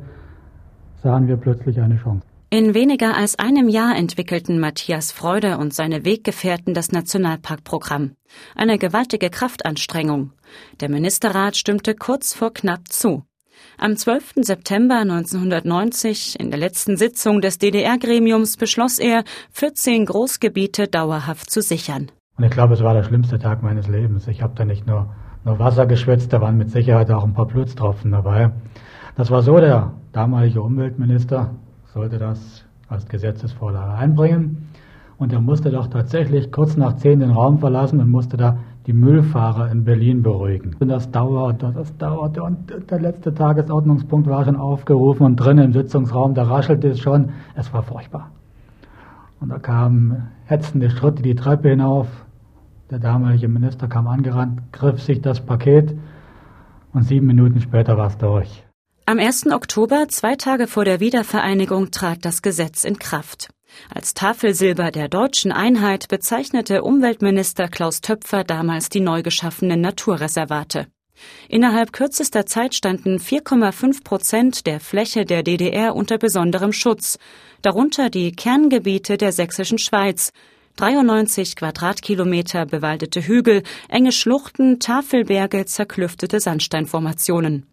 sahen 1.01 1.27
wir 1.27 1.38
plötzlich 1.38 1.81
eine 1.81 1.97
Chance. 1.97 2.31
In 2.53 2.74
weniger 2.74 3.15
als 3.15 3.39
einem 3.39 3.69
Jahr 3.69 3.95
entwickelten 3.95 4.59
Matthias 4.59 5.13
Freude 5.13 5.57
und 5.57 5.74
seine 5.74 6.03
Weggefährten 6.03 6.74
das 6.74 6.92
Nationalparkprogramm. 6.92 8.12
Eine 8.57 8.77
gewaltige 8.77 9.30
Kraftanstrengung. 9.30 10.33
Der 10.81 10.89
Ministerrat 10.89 11.56
stimmte 11.56 11.95
kurz 11.95 12.33
vor 12.33 12.53
knapp 12.53 12.89
zu. 12.89 13.24
Am 13.77 13.95
12. 13.95 14.33
September 14.42 14.98
1990, 14.98 16.42
in 16.42 16.51
der 16.51 16.59
letzten 16.59 16.98
Sitzung 16.98 17.39
des 17.39 17.57
DDR-Gremiums, 17.57 18.57
beschloss 18.57 19.00
er, 19.00 19.24
14 19.54 20.06
Großgebiete 20.06 20.89
dauerhaft 20.89 21.50
zu 21.50 21.62
sichern. 21.62 22.12
Und 22.38 22.44
ich 22.44 22.51
glaube, 22.51 22.74
es 22.74 22.83
war 22.83 22.94
der 22.94 23.04
schlimmste 23.04 23.39
Tag 23.39 23.63
meines 23.63 23.88
Lebens. 23.88 24.27
Ich 24.27 24.42
habe 24.42 24.56
da 24.57 24.65
nicht 24.65 24.86
nur, 24.86 25.15
nur 25.45 25.57
Wasser 25.57 25.86
geschwitzt, 25.86 26.33
da 26.33 26.42
waren 26.42 26.57
mit 26.57 26.69
Sicherheit 26.69 27.12
auch 27.12 27.24
ein 27.24 27.33
paar 27.33 27.47
Blutstropfen 27.47 28.12
dabei. 28.12 28.51
Das 29.15 29.31
war 29.31 29.42
so, 29.42 29.56
der 29.57 29.94
damalige 30.12 30.62
Umweltminister 30.62 31.56
sollte 31.93 32.17
das 32.17 32.66
als 32.87 33.07
Gesetzesvorlage 33.07 33.94
einbringen. 33.94 34.69
Und 35.18 35.33
er 35.33 35.42
musste 35.42 35.69
doch 35.69 35.87
tatsächlich 35.87 36.51
kurz 36.51 36.77
nach 36.77 36.95
zehn 36.95 37.19
den 37.19 37.31
Raum 37.31 37.59
verlassen 37.59 37.99
und 37.99 38.09
musste 38.09 38.37
da 38.37 38.57
die 38.87 38.94
Müllfahrer 38.94 39.69
in 39.69 39.83
Berlin 39.83 40.23
beruhigen. 40.23 40.75
Und 40.80 40.87
das 40.87 41.11
dauerte, 41.11 41.71
das 41.75 41.95
dauerte. 41.97 42.42
Und 42.42 42.73
der 42.89 42.99
letzte 42.99 43.33
Tagesordnungspunkt 43.33 44.27
war 44.27 44.44
schon 44.45 44.56
aufgerufen 44.56 45.25
und 45.25 45.35
drin 45.35 45.59
im 45.59 45.73
Sitzungsraum, 45.73 46.33
da 46.33 46.44
raschelte 46.44 46.87
es 46.87 46.99
schon. 46.99 47.30
Es 47.56 47.71
war 47.71 47.83
furchtbar. 47.83 48.31
Und 49.39 49.49
da 49.49 49.59
kamen 49.59 50.30
hetzende 50.45 50.89
Schritte 50.89 51.21
die 51.21 51.35
Treppe 51.35 51.69
hinauf. 51.69 52.07
Der 52.89 52.99
damalige 52.99 53.47
Minister 53.47 53.87
kam 53.87 54.07
angerannt, 54.07 54.61
griff 54.71 55.01
sich 55.01 55.21
das 55.21 55.39
Paket 55.39 55.95
und 56.94 57.04
sieben 57.04 57.27
Minuten 57.27 57.61
später 57.61 57.97
war 57.97 58.07
es 58.07 58.18
durch. 58.18 58.63
Am 59.11 59.19
1. 59.19 59.47
Oktober, 59.47 60.07
zwei 60.07 60.37
Tage 60.37 60.68
vor 60.68 60.85
der 60.85 61.01
Wiedervereinigung, 61.01 61.91
trat 61.91 62.23
das 62.23 62.41
Gesetz 62.41 62.85
in 62.85 62.97
Kraft. 62.97 63.49
Als 63.94 64.13
Tafelsilber 64.13 64.89
der 64.89 65.09
deutschen 65.09 65.51
Einheit 65.51 66.07
bezeichnete 66.07 66.81
Umweltminister 66.81 67.68
Klaus 67.68 67.99
Töpfer 67.99 68.45
damals 68.45 68.87
die 68.87 69.01
neu 69.01 69.21
geschaffenen 69.21 69.81
Naturreservate. 69.81 70.87
Innerhalb 71.49 71.91
kürzester 71.91 72.45
Zeit 72.45 72.73
standen 72.73 73.18
4,5 73.18 74.01
Prozent 74.06 74.65
der 74.65 74.80
Fläche 74.80 75.25
der 75.25 75.44
DDR 75.44 75.94
unter 75.94 76.18
besonderem 76.18 76.71
Schutz, 76.71 77.19
darunter 77.61 78.09
die 78.09 78.31
Kerngebiete 78.31 79.18
der 79.18 79.33
sächsischen 79.33 79.77
Schweiz, 79.77 80.31
93 80.77 81.57
Quadratkilometer 81.57 82.65
bewaldete 82.65 83.27
Hügel, 83.27 83.63
enge 83.89 84.13
Schluchten, 84.13 84.80
Tafelberge, 84.80 85.65
zerklüftete 85.65 86.39
Sandsteinformationen. 86.39 87.70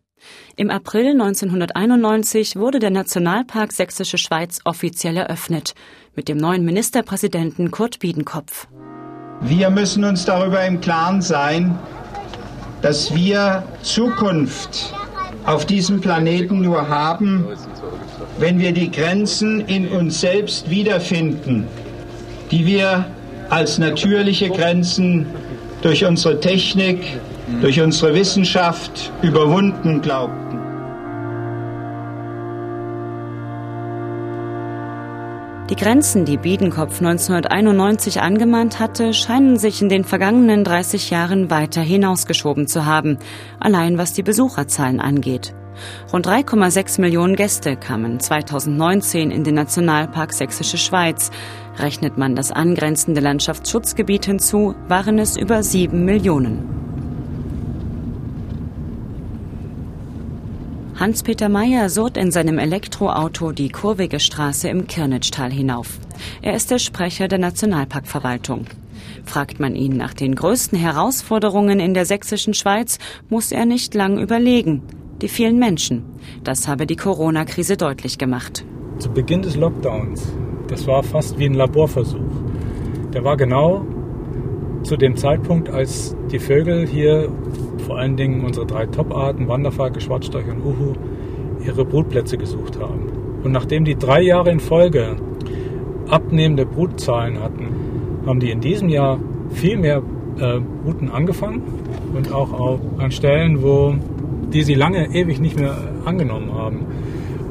Im 0.57 0.71
April 0.71 1.13
1991 1.13 2.57
wurde 2.57 2.79
der 2.79 2.91
Nationalpark 2.91 3.73
Sächsische 3.73 4.19
Schweiz 4.19 4.61
offiziell 4.65 5.17
eröffnet, 5.17 5.75
mit 6.17 6.29
dem 6.29 6.37
neuen 6.37 6.65
Ministerpräsidenten 6.65 7.71
Kurt 7.71 8.01
Biedenkopf. 8.01 8.67
Wir 9.41 9.71
müssen 9.71 10.05
uns 10.05 10.25
darüber 10.25 10.65
im 10.65 10.81
Klaren 10.81 11.23
sein, 11.23 11.79
dass 12.83 13.15
wir 13.15 13.63
Zukunft 13.83 14.93
auf 15.45 15.65
diesem 15.65 16.01
Planeten 16.01 16.61
nur 16.61 16.89
haben, 16.89 17.47
wenn 18.39 18.59
wir 18.59 18.73
die 18.73 18.91
Grenzen 18.91 19.61
in 19.61 19.89
uns 19.89 20.21
selbst 20.21 20.69
wiederfinden, 20.71 21.67
die 22.51 22.67
wir 22.67 23.07
als 23.49 23.79
natürliche 23.79 24.51
Grenzen 24.51 25.27
durch 25.83 26.05
unsere 26.05 26.41
Technik, 26.41 27.19
durch 27.61 27.81
unsere 27.81 28.15
Wissenschaft 28.15 29.13
überwunden 29.23 30.01
glaubten. 30.01 30.59
Die 35.71 35.77
Grenzen, 35.77 36.25
die 36.25 36.39
Biedenkopf 36.39 37.03
1991 37.03 38.23
angemahnt 38.23 38.81
hatte, 38.81 39.13
scheinen 39.13 39.59
sich 39.59 39.83
in 39.83 39.91
den 39.91 40.05
vergangenen 40.05 40.65
30 40.65 41.11
Jahren 41.11 41.51
weiter 41.51 41.83
hinausgeschoben 41.83 42.67
zu 42.67 42.87
haben, 42.87 43.19
allein 43.61 43.99
was 43.99 44.15
die 44.15 44.23
Besucherzahlen 44.23 44.99
angeht. 44.99 45.55
Rund 46.11 46.27
3,6 46.27 47.03
Millionen 47.03 47.37
Gäste 47.37 47.77
kamen 47.77 48.19
2019 48.19 49.31
in 49.31 49.45
den 49.45 49.57
Nationalpark 49.57 50.33
Sächsische 50.33 50.79
Schweiz. 50.79 51.31
Rechnet 51.79 52.17
man 52.17 52.35
das 52.35 52.51
angrenzende 52.51 53.21
Landschaftsschutzgebiet 53.21 54.25
hinzu, 54.25 54.75
waren 54.89 55.19
es 55.19 55.37
über 55.37 55.63
7 55.63 56.03
Millionen. 56.03 56.88
Hans-Peter 60.99 61.49
Meyer 61.49 61.91
surrt 61.91 62.17
in 62.17 62.33
seinem 62.33 62.59
Elektroauto 62.59 63.53
die 63.53 63.69
kurvige 63.69 64.19
Straße 64.19 64.69
im 64.69 64.89
Kirnitschtal 64.89 65.53
hinauf. 65.53 66.01
Er 66.43 66.55
ist 66.55 66.73
der 66.73 66.81
Sprecher 66.81 67.29
der 67.29 67.39
Nationalparkverwaltung. 67.39 68.65
Fragt 69.25 69.61
man 69.61 69.77
ihn 69.77 69.97
nach 69.97 70.13
den 70.13 70.35
größten 70.35 70.77
Herausforderungen 70.77 71.79
in 71.79 71.95
der 71.95 72.05
sächsischen 72.05 72.53
Schweiz, 72.53 72.99
muss 73.29 73.53
er 73.53 73.65
nicht 73.65 73.95
lang 73.95 74.19
überlegen. 74.19 74.83
Die 75.23 75.29
vielen 75.29 75.61
Menschen. 75.61 76.03
Das 76.43 76.67
habe 76.67 76.85
die 76.85 76.97
Corona-Krise 76.97 77.77
deutlich 77.77 78.19
gemacht. 78.19 78.65
Zu 78.99 79.11
Beginn 79.11 79.43
des 79.43 79.55
Lockdowns, 79.55 80.33
das 80.67 80.85
war 80.89 81.05
fast 81.05 81.39
wie 81.39 81.45
ein 81.45 81.55
Laborversuch. 81.55 82.43
Der 83.15 83.23
war 83.23 83.37
genau 83.37 83.87
zu 84.83 84.97
dem 84.97 85.15
Zeitpunkt, 85.15 85.69
als 85.69 86.17
die 86.33 86.41
Vögel 86.41 86.89
hier, 86.89 87.33
vor 87.89 87.99
allen 87.99 88.17
Dingen 88.17 88.45
unsere 88.45 88.67
drei 88.67 88.85
Top-Arten, 88.85 89.49
Wanderfalke, 89.49 89.99
Schwarzstorch 89.99 90.47
und 90.47 90.61
Uhu, 90.63 90.93
ihre 91.65 91.87
Brutplätze 91.87 92.37
gesucht 92.37 92.79
haben. 92.79 93.09
Und 93.43 93.53
nachdem 93.53 93.87
die 93.87 93.97
drei 93.97 94.21
Jahre 94.21 94.51
in 94.51 94.61
Folge 94.61 95.17
abnehmende 96.11 96.67
Brutzahlen 96.67 97.43
hatten, 97.43 97.69
haben 98.27 98.41
die 98.41 98.51
in 98.51 98.61
diesem 98.61 98.91
Jahr 98.91 99.19
viel 99.51 99.79
mehr 99.79 100.03
äh, 100.39 100.61
Bruten 100.85 101.09
angefangen 101.09 101.63
und 102.15 102.31
auch 102.31 102.53
auf, 102.53 102.81
an 102.99 103.11
Stellen, 103.11 103.63
wo 103.63 103.95
die 104.53 104.65
sie 104.65 104.75
lange 104.75 105.15
ewig 105.15 105.41
nicht 105.41 105.59
mehr 105.59 105.75
angenommen 106.05 106.53
haben. 106.53 106.85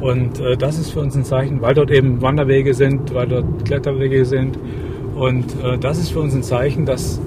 Und 0.01 0.39
äh, 0.39 0.55
das 0.55 0.77
ist 0.77 0.91
für 0.91 0.99
uns 0.99 1.15
ein 1.15 1.23
Zeichen, 1.23 1.61
weil 1.61 1.73
dort 1.73 1.89
eben 1.89 2.21
Wanderwege 2.21 2.75
sind, 2.75 3.11
weil 3.15 3.27
dort 3.27 3.65
Kletterwege 3.65 4.23
sind 4.23 4.59
und 5.15 5.45
äh, 5.63 5.79
das 5.79 5.97
ist 5.97 6.11
für 6.11 6.19
uns 6.19 6.35
ein 6.35 6.43
Zeichen, 6.43 6.85
dass 6.85 7.19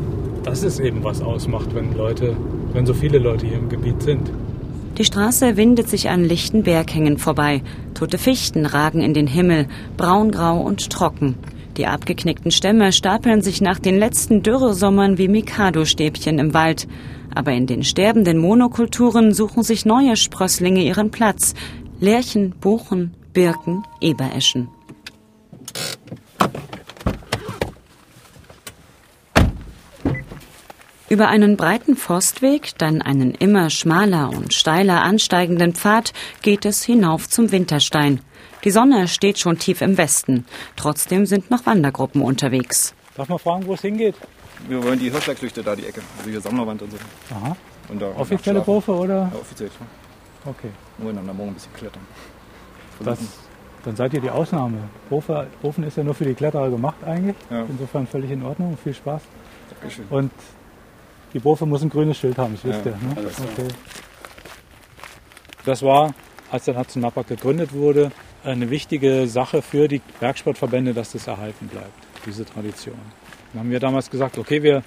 das 0.42 0.62
ist 0.62 0.80
eben 0.80 1.04
was 1.04 1.20
ausmacht, 1.22 1.74
wenn 1.74 1.96
Leute, 1.96 2.36
wenn 2.72 2.86
so 2.86 2.94
viele 2.94 3.18
Leute 3.18 3.46
hier 3.46 3.58
im 3.58 3.68
Gebiet 3.68 4.02
sind. 4.02 4.30
Die 4.98 5.04
Straße 5.04 5.56
windet 5.56 5.88
sich 5.88 6.10
an 6.10 6.24
lichten 6.24 6.62
Berghängen 6.62 7.18
vorbei. 7.18 7.62
Tote 7.94 8.18
Fichten 8.18 8.66
ragen 8.66 9.00
in 9.00 9.14
den 9.14 9.26
Himmel, 9.26 9.66
braungrau 9.96 10.60
und 10.60 10.90
trocken. 10.90 11.36
Die 11.76 11.86
abgeknickten 11.86 12.50
Stämme 12.50 12.92
stapeln 12.92 13.40
sich 13.40 13.60
nach 13.60 13.78
den 13.78 13.98
letzten 13.98 14.42
Dürresommern 14.42 15.16
wie 15.16 15.28
Mikado-Stäbchen 15.28 16.38
im 16.38 16.52
Wald. 16.52 16.88
Aber 17.34 17.52
in 17.52 17.66
den 17.66 17.84
sterbenden 17.84 18.38
Monokulturen 18.38 19.32
suchen 19.32 19.62
sich 19.62 19.86
neue 19.86 20.16
Sprösslinge 20.16 20.82
ihren 20.82 21.10
Platz. 21.10 21.54
Lärchen, 22.00 22.54
Buchen, 22.60 23.14
Birken, 23.32 23.84
Ebereschen. 24.00 24.68
Über 31.10 31.26
einen 31.26 31.56
breiten 31.56 31.96
Forstweg, 31.96 32.78
dann 32.78 33.02
einen 33.02 33.34
immer 33.34 33.68
schmaler 33.68 34.30
und 34.30 34.54
steiler 34.54 35.02
ansteigenden 35.02 35.74
Pfad 35.74 36.12
geht 36.40 36.64
es 36.64 36.84
hinauf 36.84 37.28
zum 37.28 37.50
Winterstein. 37.50 38.20
Die 38.62 38.70
Sonne 38.70 39.08
steht 39.08 39.40
schon 39.40 39.58
tief 39.58 39.80
im 39.80 39.98
Westen. 39.98 40.46
Trotzdem 40.76 41.26
sind 41.26 41.50
noch 41.50 41.66
Wandergruppen 41.66 42.22
unterwegs. 42.22 42.94
Darf 43.16 43.28
man 43.28 43.40
fragen, 43.40 43.66
wo 43.66 43.74
es 43.74 43.80
hingeht? 43.80 44.14
Wir 44.68 44.80
wollen 44.84 45.00
die 45.00 45.10
Hirschbergklüchte 45.10 45.64
da, 45.64 45.74
die 45.74 45.84
Ecke. 45.84 46.00
Also 46.16 46.30
hier 46.30 46.40
Sammlerwand 46.40 46.80
und 46.82 46.92
so. 46.92 46.96
Aha. 47.34 47.56
Und 47.88 48.00
da 48.00 48.06
Offizielle 48.16 48.60
Berufe 48.60 48.94
oder? 48.94 49.14
Ja, 49.14 49.32
offiziell 49.40 49.70
schon. 49.76 49.88
Okay. 50.44 50.70
Wir 50.98 51.06
wollen 51.06 51.16
dann 51.16 51.28
am 51.28 51.36
Morgen 51.36 51.50
ein 51.50 51.54
bisschen 51.54 51.72
klettern. 51.72 52.06
Das, 53.00 53.18
dann 53.84 53.96
seid 53.96 54.14
ihr 54.14 54.20
die 54.20 54.30
Ausnahme. 54.30 54.78
Ofen 55.10 55.82
ist 55.82 55.96
ja 55.96 56.04
nur 56.04 56.14
für 56.14 56.24
die 56.24 56.34
Kletterer 56.34 56.70
gemacht 56.70 57.02
eigentlich. 57.04 57.34
Ja. 57.50 57.64
Insofern 57.68 58.06
völlig 58.06 58.30
in 58.30 58.44
Ordnung. 58.44 58.78
Viel 58.80 58.94
Spaß. 58.94 59.22
Dankeschön. 59.70 60.06
Und 60.08 60.30
die 61.32 61.38
Bofe 61.38 61.66
muss 61.66 61.82
ein 61.82 61.90
grünes 61.90 62.18
Schild 62.18 62.38
haben, 62.38 62.54
das 62.54 62.64
wisst 62.64 62.84
ja, 62.84 62.92
ihr. 62.92 63.22
Ne? 63.22 63.30
Okay. 63.52 63.68
Das 65.64 65.82
war, 65.82 66.14
als 66.50 66.64
der 66.64 66.74
Nationalpark 66.74 67.28
gegründet 67.28 67.72
wurde, 67.72 68.10
eine 68.44 68.70
wichtige 68.70 69.26
Sache 69.26 69.62
für 69.62 69.88
die 69.88 70.00
Bergsportverbände, 70.18 70.94
dass 70.94 71.12
das 71.12 71.26
erhalten 71.26 71.68
bleibt, 71.68 71.92
diese 72.26 72.44
Tradition. 72.44 72.98
Dann 73.52 73.60
haben 73.60 73.70
wir 73.70 73.80
damals 73.80 74.10
gesagt, 74.10 74.38
okay, 74.38 74.62
wir 74.62 74.82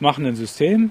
machen 0.00 0.26
ein 0.26 0.34
System, 0.34 0.90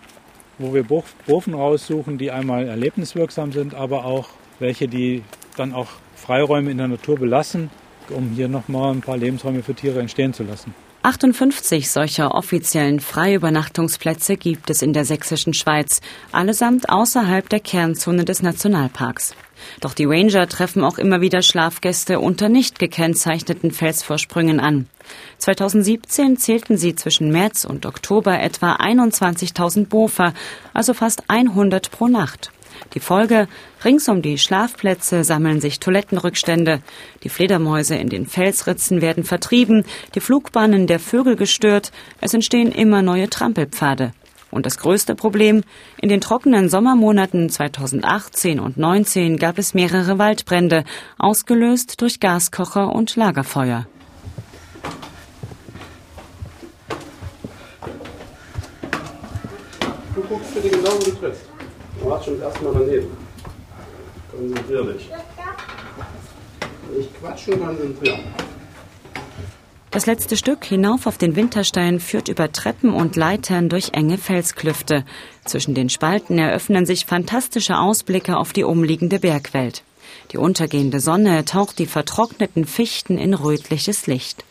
wo 0.58 0.74
wir 0.74 0.84
Bofen 0.84 1.54
raussuchen, 1.54 2.18
die 2.18 2.32
einmal 2.32 2.68
erlebniswirksam 2.68 3.52
sind, 3.52 3.74
aber 3.74 4.06
auch 4.06 4.30
welche, 4.60 4.88
die 4.88 5.24
dann 5.58 5.74
auch 5.74 5.90
Freiräume 6.16 6.72
in 6.72 6.78
der 6.78 6.88
Natur 6.88 7.18
belassen, 7.18 7.70
um 8.10 8.30
hier 8.30 8.48
nochmal 8.48 8.94
ein 8.94 9.02
paar 9.02 9.18
Lebensräume 9.18 9.64
für 9.64 9.76
Tiere 9.76 10.00
entstehen 10.00 10.34
zu 10.34 10.44
lassen. 10.44 10.74
58 11.06 11.92
solcher 11.92 12.34
offiziellen 12.34 13.00
Freiübernachtungsplätze 13.00 14.38
gibt 14.38 14.72
es 14.72 14.82
in 14.82 14.92
der 14.92 15.06
sächsischen 15.06 15.54
Schweiz, 15.54 16.02
allesamt 16.32 16.90
außerhalb 16.90 17.48
der 17.48 17.60
Kernzone 17.60 18.26
des 18.26 18.42
Nationalparks. 18.42 19.36
Doch 19.82 19.94
die 19.94 20.06
Ranger 20.06 20.50
treffen 20.50 20.84
auch 20.84 20.98
immer 20.98 21.22
wieder 21.22 21.44
Schlafgäste 21.44 22.20
unter 22.20 22.50
nicht 22.50 22.80
gekennzeichneten 22.80 23.70
Felsvorsprüngen 23.70 24.60
an. 24.60 24.88
2017 25.38 26.38
zählten 26.38 26.76
sie 26.76 26.96
zwischen 26.96 27.32
März 27.32 27.66
und 27.66 27.86
Oktober 27.86 28.40
etwa 28.40 28.74
21.000 28.74 29.86
Bofer, 29.86 30.34
also 30.74 30.96
fast 30.96 31.30
100 31.30 31.92
pro 31.92 32.08
Nacht. 32.08 32.50
Die 32.94 33.00
Folge, 33.00 33.48
rings 33.84 34.08
um 34.10 34.22
die 34.22 34.38
Schlafplätze 34.38 35.24
sammeln 35.24 35.62
sich 35.62 35.80
Toilettenrückstände, 35.80 36.82
die 37.24 37.30
Fledermäuse 37.30 37.96
in 37.96 38.10
den 38.10 38.26
Felsritzen 38.26 39.02
werden 39.02 39.24
vertrieben, 39.24 39.84
die 40.16 40.20
Flugbahnen 40.20 40.88
der 40.88 41.00
Vögel 41.00 41.36
gestört, 41.36 41.92
es 42.22 42.34
entstehen 42.34 42.72
immer 42.72 43.02
neue 43.02 43.30
Trampelpfade. 43.30 44.14
Und 44.56 44.66
das 44.66 44.78
größte 44.78 45.16
Problem, 45.16 45.64
in 46.02 46.08
den 46.08 46.22
trockenen 46.22 46.70
Sommermonaten 46.70 47.50
2018 47.50 48.60
und 48.60 48.76
2019 48.76 49.38
gab 49.38 49.58
es 49.58 49.74
mehrere 49.74 50.18
Waldbrände, 50.18 50.86
ausgelöst 51.18 52.02
durch 52.02 52.22
Gaskocher 52.22 52.94
und 52.96 53.18
Lagerfeuer. 53.18 53.86
Du 60.16 60.22
guckst 60.22 60.54
für 60.54 60.62
die 60.62 60.70
genau, 60.70 60.92
wo 60.92 61.55
machst 62.06 62.26
schon 62.26 62.42
erstmal 62.42 62.74
daneben. 62.74 63.08
Konzentrier 64.32 64.84
dich. 64.94 65.10
Nicht 66.96 67.20
quatschen, 67.20 67.60
konzentrieren. 67.60 68.20
Das 69.92 70.08
letzte 70.08 70.36
Stück 70.36 70.66
hinauf 70.66 71.08
auf 71.08 71.18
den 71.18 71.38
Winterstein 71.38 72.02
führt 72.02 72.28
über 72.28 72.52
Treppen 72.52 72.94
und 72.94 73.16
Leitern 73.16 73.70
durch 73.70 73.94
enge 73.94 74.18
Felsklüfte. 74.18 75.06
Zwischen 75.46 75.74
den 75.74 75.90
Spalten 75.90 76.38
eröffnen 76.38 76.86
sich 76.86 77.06
fantastische 77.06 77.78
Ausblicke 77.78 78.36
auf 78.36 78.52
die 78.52 78.66
umliegende 78.66 79.20
Bergwelt. 79.20 79.84
Die 80.34 80.38
untergehende 80.38 81.00
Sonne 81.00 81.46
taucht 81.46 81.80
die 81.80 81.86
vertrockneten 81.86 82.66
Fichten 82.66 83.18
in 83.18 83.34
rötliches 83.34 84.06
Licht. 84.06 84.44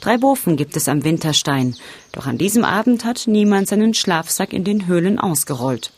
Drei 0.00 0.18
Bofen 0.18 0.56
gibt 0.56 0.76
es 0.76 0.88
am 0.88 1.04
Winterstein, 1.04 1.76
doch 2.10 2.26
an 2.26 2.36
diesem 2.36 2.64
Abend 2.64 3.04
hat 3.04 3.28
niemand 3.28 3.68
seinen 3.68 3.94
Schlafsack 3.94 4.52
in 4.52 4.64
den 4.64 4.88
Höhlen 4.88 5.20
ausgerollt. 5.20 5.92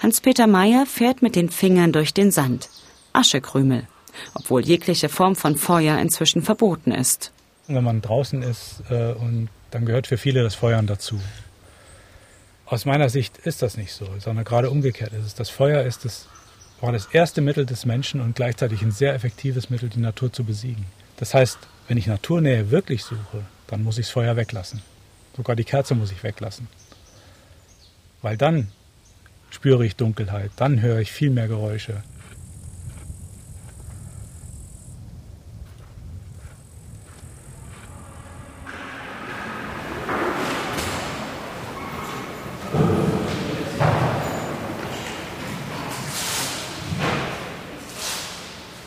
Hans-Peter 0.00 0.46
Meyer 0.46 0.86
fährt 0.86 1.22
mit 1.22 1.36
den 1.36 1.48
Fingern 1.48 1.92
durch 1.92 2.14
den 2.14 2.30
Sand. 2.30 2.68
Aschekrümel, 3.12 3.86
obwohl 4.34 4.64
jegliche 4.64 5.08
Form 5.08 5.36
von 5.36 5.56
Feuer 5.56 5.98
inzwischen 5.98 6.42
verboten 6.42 6.92
ist. 6.92 7.32
Wenn 7.66 7.84
man 7.84 8.02
draußen 8.02 8.42
ist 8.42 8.82
äh, 8.90 9.12
und 9.12 9.48
dann 9.70 9.86
gehört 9.86 10.06
für 10.06 10.18
viele 10.18 10.42
das 10.42 10.54
Feuern 10.54 10.86
dazu. 10.86 11.20
Aus 12.66 12.84
meiner 12.84 13.08
Sicht 13.08 13.38
ist 13.38 13.62
das 13.62 13.76
nicht 13.76 13.92
so, 13.92 14.08
sondern 14.18 14.44
gerade 14.44 14.70
umgekehrt 14.70 15.12
ist 15.12 15.26
es. 15.26 15.34
Das 15.34 15.50
Feuer 15.50 15.82
ist 15.82 16.04
das, 16.04 16.26
war 16.80 16.92
das 16.92 17.06
erste 17.06 17.40
Mittel 17.40 17.66
des 17.66 17.84
Menschen 17.84 18.20
und 18.20 18.34
gleichzeitig 18.34 18.82
ein 18.82 18.92
sehr 18.92 19.14
effektives 19.14 19.70
Mittel, 19.70 19.88
die 19.88 20.00
Natur 20.00 20.32
zu 20.32 20.44
besiegen. 20.44 20.86
Das 21.16 21.34
heißt, 21.34 21.58
wenn 21.88 21.98
ich 21.98 22.06
Naturnähe 22.06 22.70
wirklich 22.70 23.04
suche, 23.04 23.44
dann 23.66 23.82
muss 23.82 23.98
ich 23.98 24.06
das 24.06 24.12
Feuer 24.12 24.36
weglassen. 24.36 24.82
Sogar 25.36 25.56
die 25.56 25.64
Kerze 25.64 25.94
muss 25.94 26.12
ich 26.12 26.22
weglassen. 26.22 26.68
Weil 28.22 28.36
dann 28.36 28.68
spüre 29.52 29.86
ich 29.86 29.96
Dunkelheit, 29.96 30.50
dann 30.56 30.80
höre 30.80 30.98
ich 30.98 31.12
viel 31.12 31.30
mehr 31.30 31.46
Geräusche. 31.46 32.02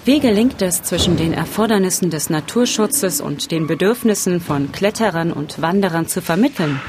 Wie 0.03 0.19
gelingt 0.19 0.61
es 0.61 0.83
zwischen 0.83 1.17
den 1.17 1.33
Erfordernissen 1.33 2.11
des 2.11 2.29
Naturschutzes 2.29 3.21
und 3.21 3.49
den 3.49 3.65
Bedürfnissen 3.65 4.39
von 4.39 4.71
Kletterern 4.71 5.31
und 5.31 5.63
Wanderern 5.63 6.07
zu 6.07 6.21
vermitteln? 6.21 6.79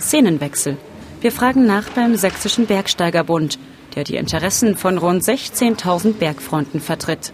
Szenenwechsel. 0.00 0.78
Wir 1.24 1.32
fragen 1.32 1.64
nach 1.64 1.88
beim 1.88 2.16
Sächsischen 2.16 2.66
Bergsteigerbund, 2.66 3.58
der 3.96 4.04
die 4.04 4.16
Interessen 4.16 4.76
von 4.76 4.98
rund 4.98 5.22
16.000 5.22 6.12
Bergfreunden 6.18 6.82
vertritt. 6.82 7.32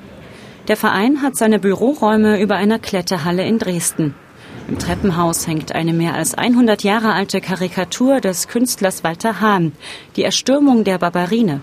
Der 0.68 0.76
Verein 0.76 1.23
hat 1.23 1.35
seine 1.35 1.59
Büroräume 1.59 2.40
über 2.40 2.54
einer 2.54 2.78
Kletterhalle 2.78 3.44
in 3.44 3.59
Dresden. 3.59 4.14
Im 4.68 4.78
Treppenhaus 4.78 5.49
hängt 5.49 5.75
eine 5.75 5.92
mehr 5.92 6.14
als 6.14 6.35
100 6.35 6.85
Jahre 6.85 7.14
alte 7.14 7.40
Karikatur 7.40 8.20
des 8.20 8.47
Künstlers 8.47 9.02
Walter 9.02 9.40
Hahn, 9.40 9.73
die 10.14 10.23
Erstürmung 10.23 10.85
der 10.85 10.99
Barbarine. 10.99 11.61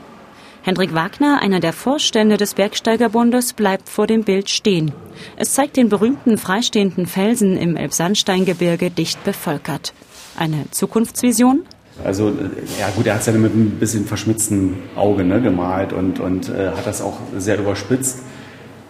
Hendrik 0.63 0.93
Wagner, 0.93 1.41
einer 1.41 1.61
der 1.61 1.71
Vorstände 1.71 2.35
des 2.35 2.55
Bergsteigerbundes, 2.55 3.53
bleibt 3.53 3.87
vor 3.87 4.05
dem 4.05 4.25
Bild 4.25 4.49
stehen. 4.49 4.91
Es 5.37 5.53
zeigt 5.53 5.77
den 5.77 5.87
berühmten 5.87 6.37
freistehenden 6.37 7.05
Felsen 7.05 7.55
im 7.55 7.77
Elbsandsteingebirge 7.77 8.91
dicht 8.91 9.23
bevölkert. 9.23 9.93
Eine 10.35 10.69
Zukunftsvision? 10.71 11.63
Also 12.03 12.31
ja 12.79 12.89
gut, 12.95 13.07
er 13.07 13.15
hat 13.15 13.21
es 13.21 13.27
ja 13.27 13.33
mit 13.33 13.55
ein 13.55 13.71
bisschen 13.79 14.05
verschmitzten 14.05 14.75
Auge 14.95 15.23
ne, 15.23 15.41
gemalt 15.41 15.93
und, 15.93 16.19
und 16.19 16.49
äh, 16.49 16.69
hat 16.69 16.85
das 16.85 17.01
auch 17.01 17.17
sehr 17.37 17.59
überspitzt. 17.59 18.19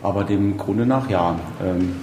Aber 0.03 0.23
dem 0.23 0.57
Grunde 0.57 0.85
nach 0.85 1.09
ja. 1.09 1.39
Ähm, 1.63 1.93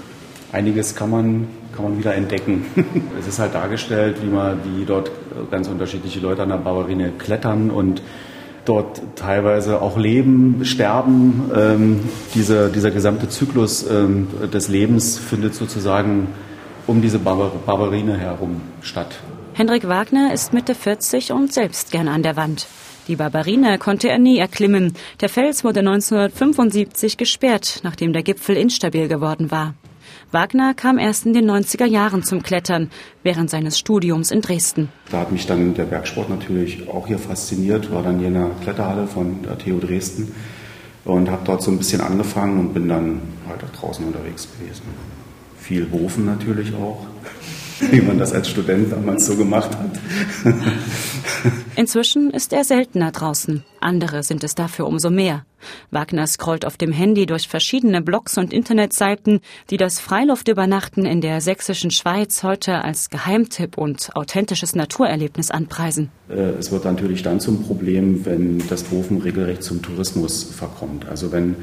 einiges 0.53 0.95
kann 0.95 1.11
man, 1.11 1.49
kann 1.75 1.85
man 1.85 1.99
wieder 1.99 2.15
entdecken. 2.15 2.67
es 3.19 3.27
ist 3.27 3.39
halt 3.39 3.55
dargestellt, 3.55 4.19
wie, 4.23 4.29
man, 4.29 4.61
wie 4.65 4.85
dort 4.85 5.11
ganz 5.51 5.69
unterschiedliche 5.69 6.21
Leute 6.21 6.43
an 6.43 6.49
der 6.49 6.57
Barbarine 6.59 7.13
klettern 7.19 7.71
und 7.71 8.03
dort 8.65 9.03
teilweise 9.17 9.83
auch 9.83 9.99
leben, 9.99 10.65
sterben. 10.65 11.51
Ähm, 11.55 12.01
diese, 12.35 12.71
dieser 12.71 12.91
gesamte 12.91 13.29
Zyklus 13.29 13.85
ähm, 13.91 14.29
des 14.53 14.69
Lebens 14.69 15.19
findet 15.19 15.55
sozusagen 15.55 16.29
um 16.87 17.03
diese 17.03 17.19
Barbar 17.19 17.51
Barbarine 17.67 18.17
herum 18.17 18.61
statt. 18.81 19.17
Hendrik 19.57 19.87
Wagner 19.87 20.35
ist 20.35 20.53
Mitte 20.53 20.75
40 20.75 21.31
und 21.31 21.53
selbst 21.53 21.93
gern 21.93 22.09
an 22.09 22.25
der 22.25 22.35
Wand. 22.35 22.67
Die 23.07 23.15
Barbarine 23.15 23.79
konnte 23.79 24.09
er 24.09 24.19
nie 24.19 24.37
erklimmen. 24.37 24.95
Der 25.21 25.29
Fels 25.29 25.63
wurde 25.63 25.79
1975 25.79 27.17
gesperrt, 27.17 27.79
nachdem 27.85 28.13
der 28.13 28.25
Gipfel 28.25 28.57
instabil 28.57 29.07
geworden 29.07 29.53
war. 29.53 29.75
Wagner 30.33 30.75
kam 30.75 30.99
erst 30.99 31.25
in 31.25 31.35
den 31.35 31.49
90er 31.49 31.85
Jahren 31.85 32.25
zum 32.25 32.43
Klettern, 32.43 32.91
während 33.23 33.49
seines 33.49 33.79
Studiums 33.79 34.33
in 34.33 34.41
Dresden. 34.41 34.89
Da 35.13 35.21
hat 35.21 35.31
mich 35.31 35.47
dann 35.47 35.73
der 35.75 35.85
Bergsport 35.85 36.31
natürlich 36.31 36.89
auch 36.89 37.07
hier 37.07 37.21
fasziniert, 37.21 37.93
war 37.93 38.03
dann 38.03 38.19
hier 38.19 38.29
in 38.29 38.35
der 38.35 38.51
Kletterhalle 38.61 39.07
von 39.07 39.45
der 39.45 39.57
TU 39.57 39.79
Dresden 39.79 40.35
und 41.05 41.31
habe 41.31 41.43
dort 41.45 41.63
so 41.63 41.71
ein 41.71 41.79
bisschen 41.79 42.01
angefangen 42.01 42.59
und 42.59 42.75
bin 42.75 42.89
dann 42.89 43.23
halt 43.49 43.63
auch 43.63 43.81
draußen 43.81 44.05
unterwegs 44.05 44.49
gewesen. 44.59 44.83
Viel 45.57 45.85
Berufen 45.85 46.27
natürlich 46.27 46.75
auch, 46.75 47.07
wie 47.81 48.01
man 48.01 48.19
das 48.19 48.33
als 48.33 48.49
Student 48.49 48.93
damals 48.93 49.27
so 49.27 49.37
gemacht 49.37 49.71
hat. 49.77 49.99
Inzwischen 51.77 52.31
ist 52.31 52.53
er 52.53 52.65
seltener 52.65 53.11
draußen. 53.11 53.65
Andere 53.81 54.23
sind 54.23 54.45
es 54.45 54.55
dafür 54.55 54.87
umso 54.87 55.11
mehr. 55.11 55.45
Wagner 55.91 56.27
scrollt 56.27 56.65
auf 56.65 56.77
dem 56.77 56.93
Handy 56.93 57.27
durch 57.27 57.49
verschiedene 57.49 58.03
Blogs 58.03 58.39
und 58.39 58.53
Internetseiten, 58.53 59.41
die 59.71 59.77
das 59.77 59.99
Freiluftübernachten 59.99 61.07
in 61.07 61.21
der 61.21 61.41
sächsischen 61.41 61.91
Schweiz 61.91 62.43
heute 62.43 62.85
als 62.85 63.11
Geheimtipp 63.11 63.79
und 63.79 64.15
authentisches 64.15 64.75
Naturerlebnis 64.75 65.51
anpreisen. 65.51 66.11
Äh, 66.29 66.35
es 66.59 66.71
wird 66.71 66.85
natürlich 66.85 67.23
dann 67.23 67.41
zum 67.41 67.63
Problem, 67.63 68.25
wenn 68.25 68.63
das 68.69 68.85
Berufen 68.85 69.21
regelrecht 69.23 69.63
zum 69.63 69.83
Tourismus 69.83 70.45
verkommt. 70.45 71.07
Also 71.09 71.33
wenn, 71.33 71.57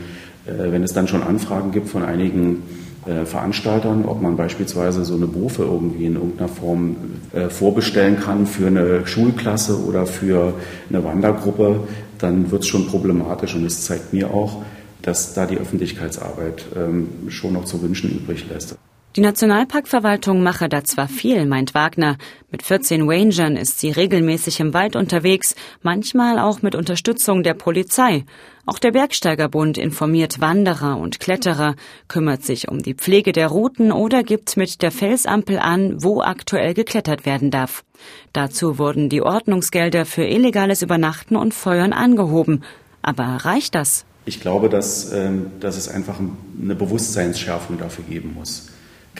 äh, 0.45 0.71
wenn 0.71 0.83
es 0.83 0.93
dann 0.93 1.07
schon 1.07 1.23
Anfragen 1.23 1.71
gibt 1.71 1.89
von 1.89 2.03
einigen 2.03 2.63
äh, 3.05 3.25
Veranstaltern, 3.25 4.05
ob 4.05 4.21
man 4.21 4.35
beispielsweise 4.37 5.05
so 5.05 5.15
eine 5.15 5.27
Berufe 5.27 5.63
irgendwie 5.63 6.05
in 6.05 6.15
irgendeiner 6.15 6.49
Form 6.49 6.95
äh, 7.33 7.49
vorbestellen 7.49 8.19
kann 8.19 8.45
für 8.45 8.67
eine 8.67 9.07
Schulklasse 9.07 9.83
oder 9.83 10.05
für 10.05 10.53
eine 10.89 11.03
Wandergruppe, 11.03 11.87
dann 12.19 12.51
wird 12.51 12.61
es 12.61 12.67
schon 12.67 12.87
problematisch 12.87 13.55
und 13.55 13.65
es 13.65 13.85
zeigt 13.85 14.13
mir 14.13 14.31
auch, 14.31 14.61
dass 15.01 15.33
da 15.33 15.45
die 15.45 15.57
Öffentlichkeitsarbeit 15.57 16.65
ähm, 16.75 17.07
schon 17.29 17.53
noch 17.53 17.65
zu 17.65 17.81
wünschen 17.81 18.11
übrig 18.11 18.45
lässt. 18.49 18.75
Die 19.17 19.21
Nationalparkverwaltung 19.21 20.41
mache 20.41 20.69
da 20.69 20.85
zwar 20.85 21.09
viel, 21.09 21.45
meint 21.45 21.73
Wagner. 21.73 22.17
Mit 22.49 22.63
14 22.63 23.09
Rangern 23.09 23.57
ist 23.57 23.81
sie 23.81 23.91
regelmäßig 23.91 24.61
im 24.61 24.73
Wald 24.73 24.95
unterwegs, 24.95 25.53
manchmal 25.81 26.39
auch 26.39 26.61
mit 26.61 26.75
Unterstützung 26.75 27.43
der 27.43 27.53
Polizei. 27.53 28.23
Auch 28.65 28.79
der 28.79 28.91
Bergsteigerbund 28.91 29.77
informiert 29.77 30.39
Wanderer 30.39 30.97
und 30.97 31.19
Kletterer, 31.19 31.75
kümmert 32.07 32.43
sich 32.43 32.69
um 32.69 32.81
die 32.81 32.93
Pflege 32.93 33.33
der 33.33 33.49
Routen 33.49 33.91
oder 33.91 34.23
gibt 34.23 34.55
mit 34.55 34.81
der 34.81 34.91
Felsampel 34.93 35.59
an, 35.59 36.01
wo 36.01 36.21
aktuell 36.21 36.73
geklettert 36.73 37.25
werden 37.25 37.51
darf. 37.51 37.83
Dazu 38.31 38.77
wurden 38.77 39.09
die 39.09 39.21
Ordnungsgelder 39.21 40.05
für 40.05 40.23
illegales 40.23 40.83
Übernachten 40.83 41.35
und 41.35 41.53
Feuern 41.53 41.91
angehoben. 41.91 42.63
Aber 43.01 43.23
reicht 43.23 43.75
das? 43.75 44.05
Ich 44.23 44.39
glaube, 44.39 44.69
dass, 44.69 45.11
ähm, 45.11 45.47
dass 45.59 45.75
es 45.75 45.89
einfach 45.89 46.17
eine 46.61 46.75
Bewusstseinsschärfung 46.75 47.77
dafür 47.77 48.05
geben 48.05 48.35
muss 48.35 48.70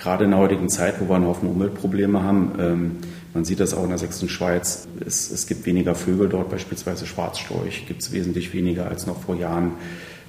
gerade 0.01 0.25
in 0.25 0.31
der 0.31 0.39
heutigen 0.39 0.67
Zeit, 0.67 0.95
wo 0.99 1.07
wir 1.07 1.15
einen 1.15 1.25
Haufen 1.25 1.47
Umweltprobleme 1.47 2.23
haben, 2.23 2.51
ähm, 2.59 2.91
man 3.33 3.45
sieht 3.45 3.59
das 3.59 3.73
auch 3.73 3.83
in 3.83 3.89
der 3.89 3.97
sächsischen 3.97 4.29
Schweiz, 4.29 4.87
es, 5.05 5.31
es 5.31 5.47
gibt 5.47 5.65
weniger 5.65 5.95
Vögel 5.95 6.27
dort, 6.27 6.49
beispielsweise 6.49 7.05
Schwarzstorch 7.05 7.85
gibt 7.87 8.01
es 8.01 8.11
wesentlich 8.11 8.53
weniger 8.53 8.87
als 8.87 9.07
noch 9.07 9.21
vor 9.21 9.35
Jahren. 9.35 9.73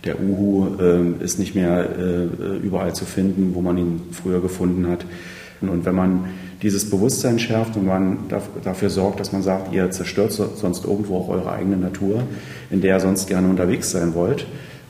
Der 0.04 0.20
Uhu 0.20 0.76
äh, 0.78 1.24
ist 1.24 1.38
nicht 1.38 1.54
mehr 1.54 1.88
äh, 1.98 2.56
überall 2.58 2.94
zu 2.94 3.04
finden, 3.04 3.54
wo 3.54 3.60
man 3.60 3.78
ihn 3.78 4.02
früher 4.12 4.40
gefunden 4.40 4.88
hat. 4.88 5.06
Und 5.60 5.84
wenn 5.84 5.94
man 5.94 6.24
dieses 6.60 6.90
Bewusstsein 6.90 7.38
schärft 7.38 7.76
und 7.76 7.86
man 7.86 8.18
dafür 8.64 8.90
sorgt, 8.90 9.20
dass 9.20 9.32
man 9.32 9.42
sagt, 9.42 9.72
ihr 9.72 9.90
zerstört 9.92 10.32
sonst 10.32 10.84
irgendwo 10.84 11.18
auch 11.18 11.28
eure 11.28 11.52
eigene 11.52 11.76
Natur, 11.76 12.24
in 12.70 12.80
der 12.80 12.96
ihr 12.96 13.00
sonst 13.00 13.28
gerne 13.28 13.48
unterwegs 13.48 13.92
sein 13.92 14.14
wollt, 14.14 14.44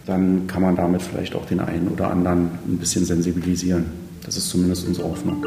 dann 0.07 0.47
kann 0.47 0.63
man 0.63 0.75
damit 0.75 1.03
vielleicht 1.03 1.35
auch 1.35 1.45
den 1.45 1.61
einen 1.61 1.89
oder 1.89 2.11
anderen 2.11 2.53
ein 2.67 2.79
bisschen 2.79 3.05
sensibilisieren. 3.05 4.02
Das 4.25 4.37
ist 4.37 4.49
zumindest 4.51 4.87
unsere 4.87 5.09
Hoffnung. 5.09 5.45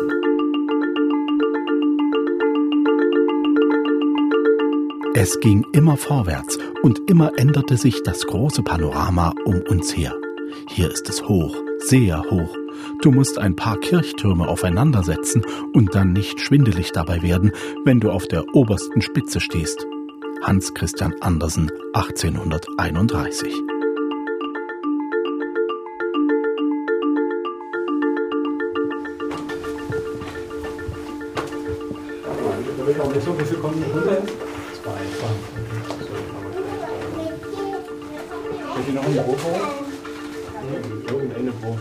Es 5.18 5.40
ging 5.40 5.66
immer 5.72 5.96
vorwärts 5.96 6.58
und 6.84 7.10
immer 7.10 7.38
änderte 7.38 7.78
sich 7.78 8.04
das 8.04 8.26
große 8.28 8.64
Panorama 8.64 9.34
um 9.46 9.62
uns 9.70 9.96
her. 9.96 10.14
Hier 10.68 10.92
ist 10.92 11.08
es 11.10 11.24
hoch, 11.24 11.56
sehr 11.80 12.22
hoch. 12.30 12.56
Du 13.02 13.12
musst 13.12 13.38
ein 13.38 13.56
paar 13.56 13.80
Kirchtürme 13.80 14.48
aufeinandersetzen 14.48 15.44
und 15.74 15.96
dann 15.96 16.12
nicht 16.12 16.42
schwindelig 16.42 16.92
dabei 16.92 17.22
werden, 17.22 17.52
wenn 17.86 18.02
du 18.02 18.12
auf 18.12 18.28
der 18.28 18.44
obersten 18.54 19.02
Spitze 19.02 19.40
stehst. 19.40 19.86
Hans 20.44 20.74
Christian 20.74 21.16
Andersen, 21.22 21.72
1831. 21.94 23.54
so, 33.22 33.38
wie 33.40 33.46
viel 33.46 33.58
kommen 33.58 33.84
runter 33.84 34.12
jetzt? 34.12 34.34
Zwei. 34.82 34.92
Könnt 38.74 38.88
ihr 38.88 38.94
noch 38.94 39.06
eine 39.06 39.22
Bohrung? 39.22 39.62
Irgendeine 41.08 41.52
Bohrung 41.52 41.80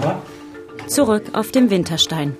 noch. 0.00 0.86
Zurück 0.88 1.24
auf 1.32 1.50
dem 1.50 1.70
Winterstein. 1.70 2.36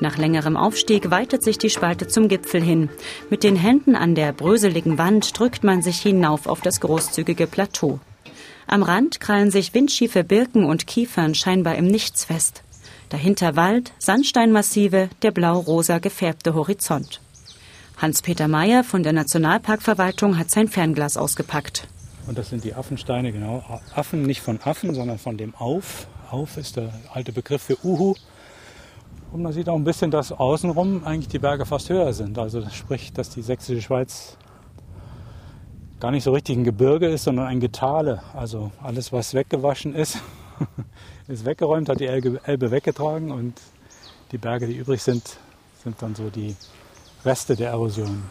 Nach 0.00 0.18
längerem 0.18 0.56
Aufstieg 0.56 1.10
weitet 1.10 1.42
sich 1.42 1.56
die 1.56 1.70
Spalte 1.70 2.06
zum 2.06 2.28
Gipfel 2.28 2.62
hin. 2.62 2.90
Mit 3.30 3.42
den 3.42 3.56
Händen 3.56 3.96
an 3.96 4.14
der 4.14 4.32
bröseligen 4.32 4.98
Wand 4.98 5.38
drückt 5.38 5.64
man 5.64 5.80
sich 5.82 5.98
hinauf 6.00 6.46
auf 6.46 6.60
das 6.60 6.80
großzügige 6.80 7.46
Plateau. 7.46 8.00
Am 8.66 8.82
Rand 8.82 9.20
krallen 9.20 9.50
sich 9.50 9.72
windschiefe 9.72 10.24
Birken 10.24 10.64
und 10.64 10.86
Kiefern 10.86 11.34
scheinbar 11.34 11.76
im 11.76 11.86
Nichts 11.86 12.24
fest. 12.24 12.62
Dahinter 13.08 13.56
Wald, 13.56 13.92
Sandsteinmassive, 13.98 15.08
der 15.22 15.30
blau-rosa 15.30 15.98
gefärbte 15.98 16.54
Horizont. 16.54 17.20
Hans-Peter 17.96 18.46
Mayer 18.46 18.84
von 18.84 19.02
der 19.02 19.14
Nationalparkverwaltung 19.14 20.38
hat 20.38 20.50
sein 20.50 20.68
Fernglas 20.68 21.16
ausgepackt. 21.16 21.88
Und 22.26 22.36
das 22.36 22.50
sind 22.50 22.62
die 22.62 22.74
Affensteine, 22.74 23.32
genau. 23.32 23.64
Affen 23.94 24.24
nicht 24.24 24.42
von 24.42 24.60
Affen, 24.62 24.94
sondern 24.94 25.18
von 25.18 25.38
dem 25.38 25.54
Auf. 25.54 26.06
Auf 26.30 26.58
ist 26.58 26.76
der 26.76 26.92
alte 27.14 27.32
Begriff 27.32 27.62
für 27.62 27.78
Uhu. 27.82 28.14
Und 29.32 29.42
man 29.42 29.54
sieht 29.54 29.70
auch 29.70 29.76
ein 29.76 29.84
bisschen, 29.84 30.10
dass 30.10 30.30
außenrum 30.30 31.04
eigentlich 31.04 31.28
die 31.28 31.38
Berge 31.38 31.64
fast 31.64 31.88
höher 31.88 32.12
sind. 32.12 32.38
Also 32.38 32.60
das 32.60 32.74
spricht, 32.74 33.16
dass 33.16 33.30
die 33.30 33.40
sächsische 33.40 33.80
Schweiz 33.80 34.36
gar 35.98 36.10
nicht 36.10 36.24
so 36.24 36.32
richtig 36.32 36.58
ein 36.58 36.64
Gebirge 36.64 37.08
ist, 37.08 37.24
sondern 37.24 37.46
ein 37.46 37.60
Getale. 37.60 38.20
Also 38.34 38.72
alles, 38.82 39.10
was 39.10 39.32
weggewaschen 39.32 39.94
ist, 39.94 40.18
ist 41.28 41.46
weggeräumt, 41.46 41.88
hat 41.88 42.00
die 42.00 42.06
Elbe 42.06 42.70
weggetragen 42.70 43.30
und 43.30 43.54
die 44.32 44.38
Berge, 44.38 44.66
die 44.66 44.76
übrig 44.76 45.02
sind, 45.02 45.38
sind 45.82 46.02
dann 46.02 46.14
so 46.14 46.28
die 46.28 46.54
Reste 47.26 47.56
der 47.56 47.70
Erosion. 47.70 48.22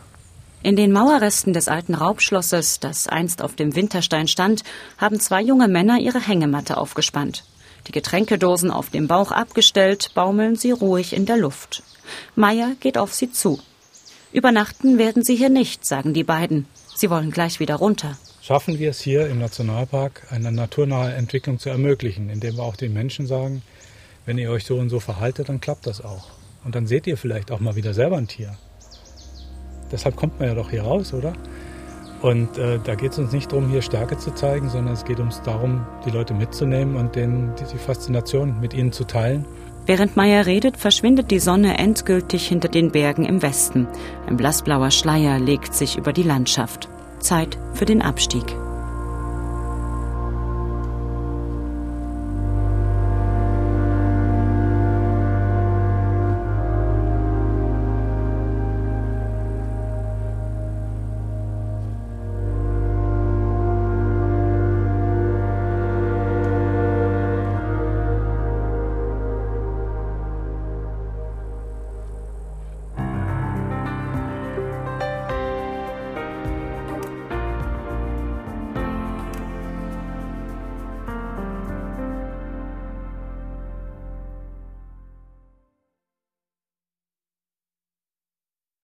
In 0.64 0.76
den 0.76 0.92
Mauerresten 0.92 1.54
des 1.54 1.68
alten 1.68 1.94
Raubschlosses, 1.94 2.80
das 2.80 3.08
einst 3.08 3.44
auf 3.44 3.56
dem 3.56 3.76
Winterstein 3.76 4.28
stand, 4.28 4.64
haben 4.98 5.20
zwei 5.20 5.42
junge 5.42 5.68
Männer 5.68 6.00
ihre 6.00 6.20
Hängematte 6.20 6.78
aufgespannt. 6.78 7.44
Die 7.88 7.92
Getränkedosen 7.92 8.72
auf 8.72 8.90
dem 8.90 9.08
Bauch 9.08 9.32
abgestellt, 9.32 10.12
baumeln 10.16 10.56
sie 10.56 10.72
ruhig 10.72 11.14
in 11.14 11.28
der 11.28 11.38
Luft. 11.38 11.84
Meier 12.36 12.72
geht 12.80 12.98
auf 12.98 13.14
sie 13.14 13.32
zu. 13.32 13.60
Übernachten 14.32 14.98
werden 14.98 15.24
sie 15.24 15.36
hier 15.36 15.50
nicht, 15.50 15.86
sagen 15.86 16.14
die 16.14 16.24
beiden. 16.24 16.66
Sie 16.96 17.10
wollen 17.10 17.30
gleich 17.30 17.60
wieder 17.60 17.76
runter. 17.76 18.18
Schaffen 18.42 18.80
wir 18.80 18.90
es 18.90 19.02
hier 19.02 19.28
im 19.28 19.40
Nationalpark, 19.40 20.28
eine 20.32 20.52
naturnahe 20.52 21.14
Entwicklung 21.14 21.60
zu 21.60 21.70
ermöglichen, 21.70 22.30
indem 22.30 22.58
wir 22.58 22.64
auch 22.64 22.76
den 22.76 22.94
Menschen 22.94 23.28
sagen, 23.28 23.62
wenn 24.26 24.38
ihr 24.38 24.50
euch 24.50 24.66
so 24.66 24.78
und 24.78 24.90
so 24.90 25.00
verhaltet, 25.00 25.50
dann 25.50 25.62
klappt 25.62 25.86
das 25.86 26.02
auch. 26.04 26.30
Und 26.64 26.74
dann 26.74 26.88
seht 26.88 27.06
ihr 27.06 27.18
vielleicht 27.18 27.52
auch 27.52 27.60
mal 27.60 27.76
wieder 27.76 27.94
selber 27.94 28.18
ein 28.18 28.28
Tier. 28.28 28.58
Deshalb 29.92 30.16
kommt 30.16 30.40
man 30.40 30.50
ja 30.50 30.56
doch 30.56 30.70
hier 30.70 30.84
raus, 30.84 31.14
oder? 31.14 31.34
Und 32.22 32.58
äh, 32.58 32.80
da 32.84 32.96
geht 32.96 33.12
es 33.12 33.20
uns 33.20 33.32
nicht 33.34 33.52
darum, 33.52 33.70
hier 33.70 33.82
Stärke 33.82 34.18
zu 34.18 34.32
zeigen, 34.32 34.70
sondern 34.70 34.94
es 34.94 35.06
geht 35.06 35.20
uns 35.20 35.42
darum, 35.44 35.86
die 36.06 36.10
Leute 36.10 36.34
mitzunehmen 36.34 36.96
und 36.96 37.16
denen 37.16 37.54
die 37.72 37.78
Faszination 37.78 38.60
mit 38.60 38.74
ihnen 38.74 38.92
zu 38.92 39.04
teilen. 39.04 39.46
Während 39.86 40.16
Meyer 40.16 40.48
redet, 40.48 40.78
verschwindet 40.78 41.30
die 41.30 41.40
Sonne 41.40 41.78
endgültig 41.78 42.48
hinter 42.48 42.70
den 42.70 42.92
Bergen 42.92 43.26
im 43.26 43.44
Westen. 43.44 43.88
Ein 44.28 44.38
blassblauer 44.38 44.90
Schleier 44.90 45.40
legt 45.40 45.76
sich 45.76 45.98
über 45.98 46.14
die 46.14 46.24
Landschaft. 46.24 46.90
Zeit 47.20 47.60
für 47.74 47.86
den 47.86 48.02
Abstieg. 48.02 48.56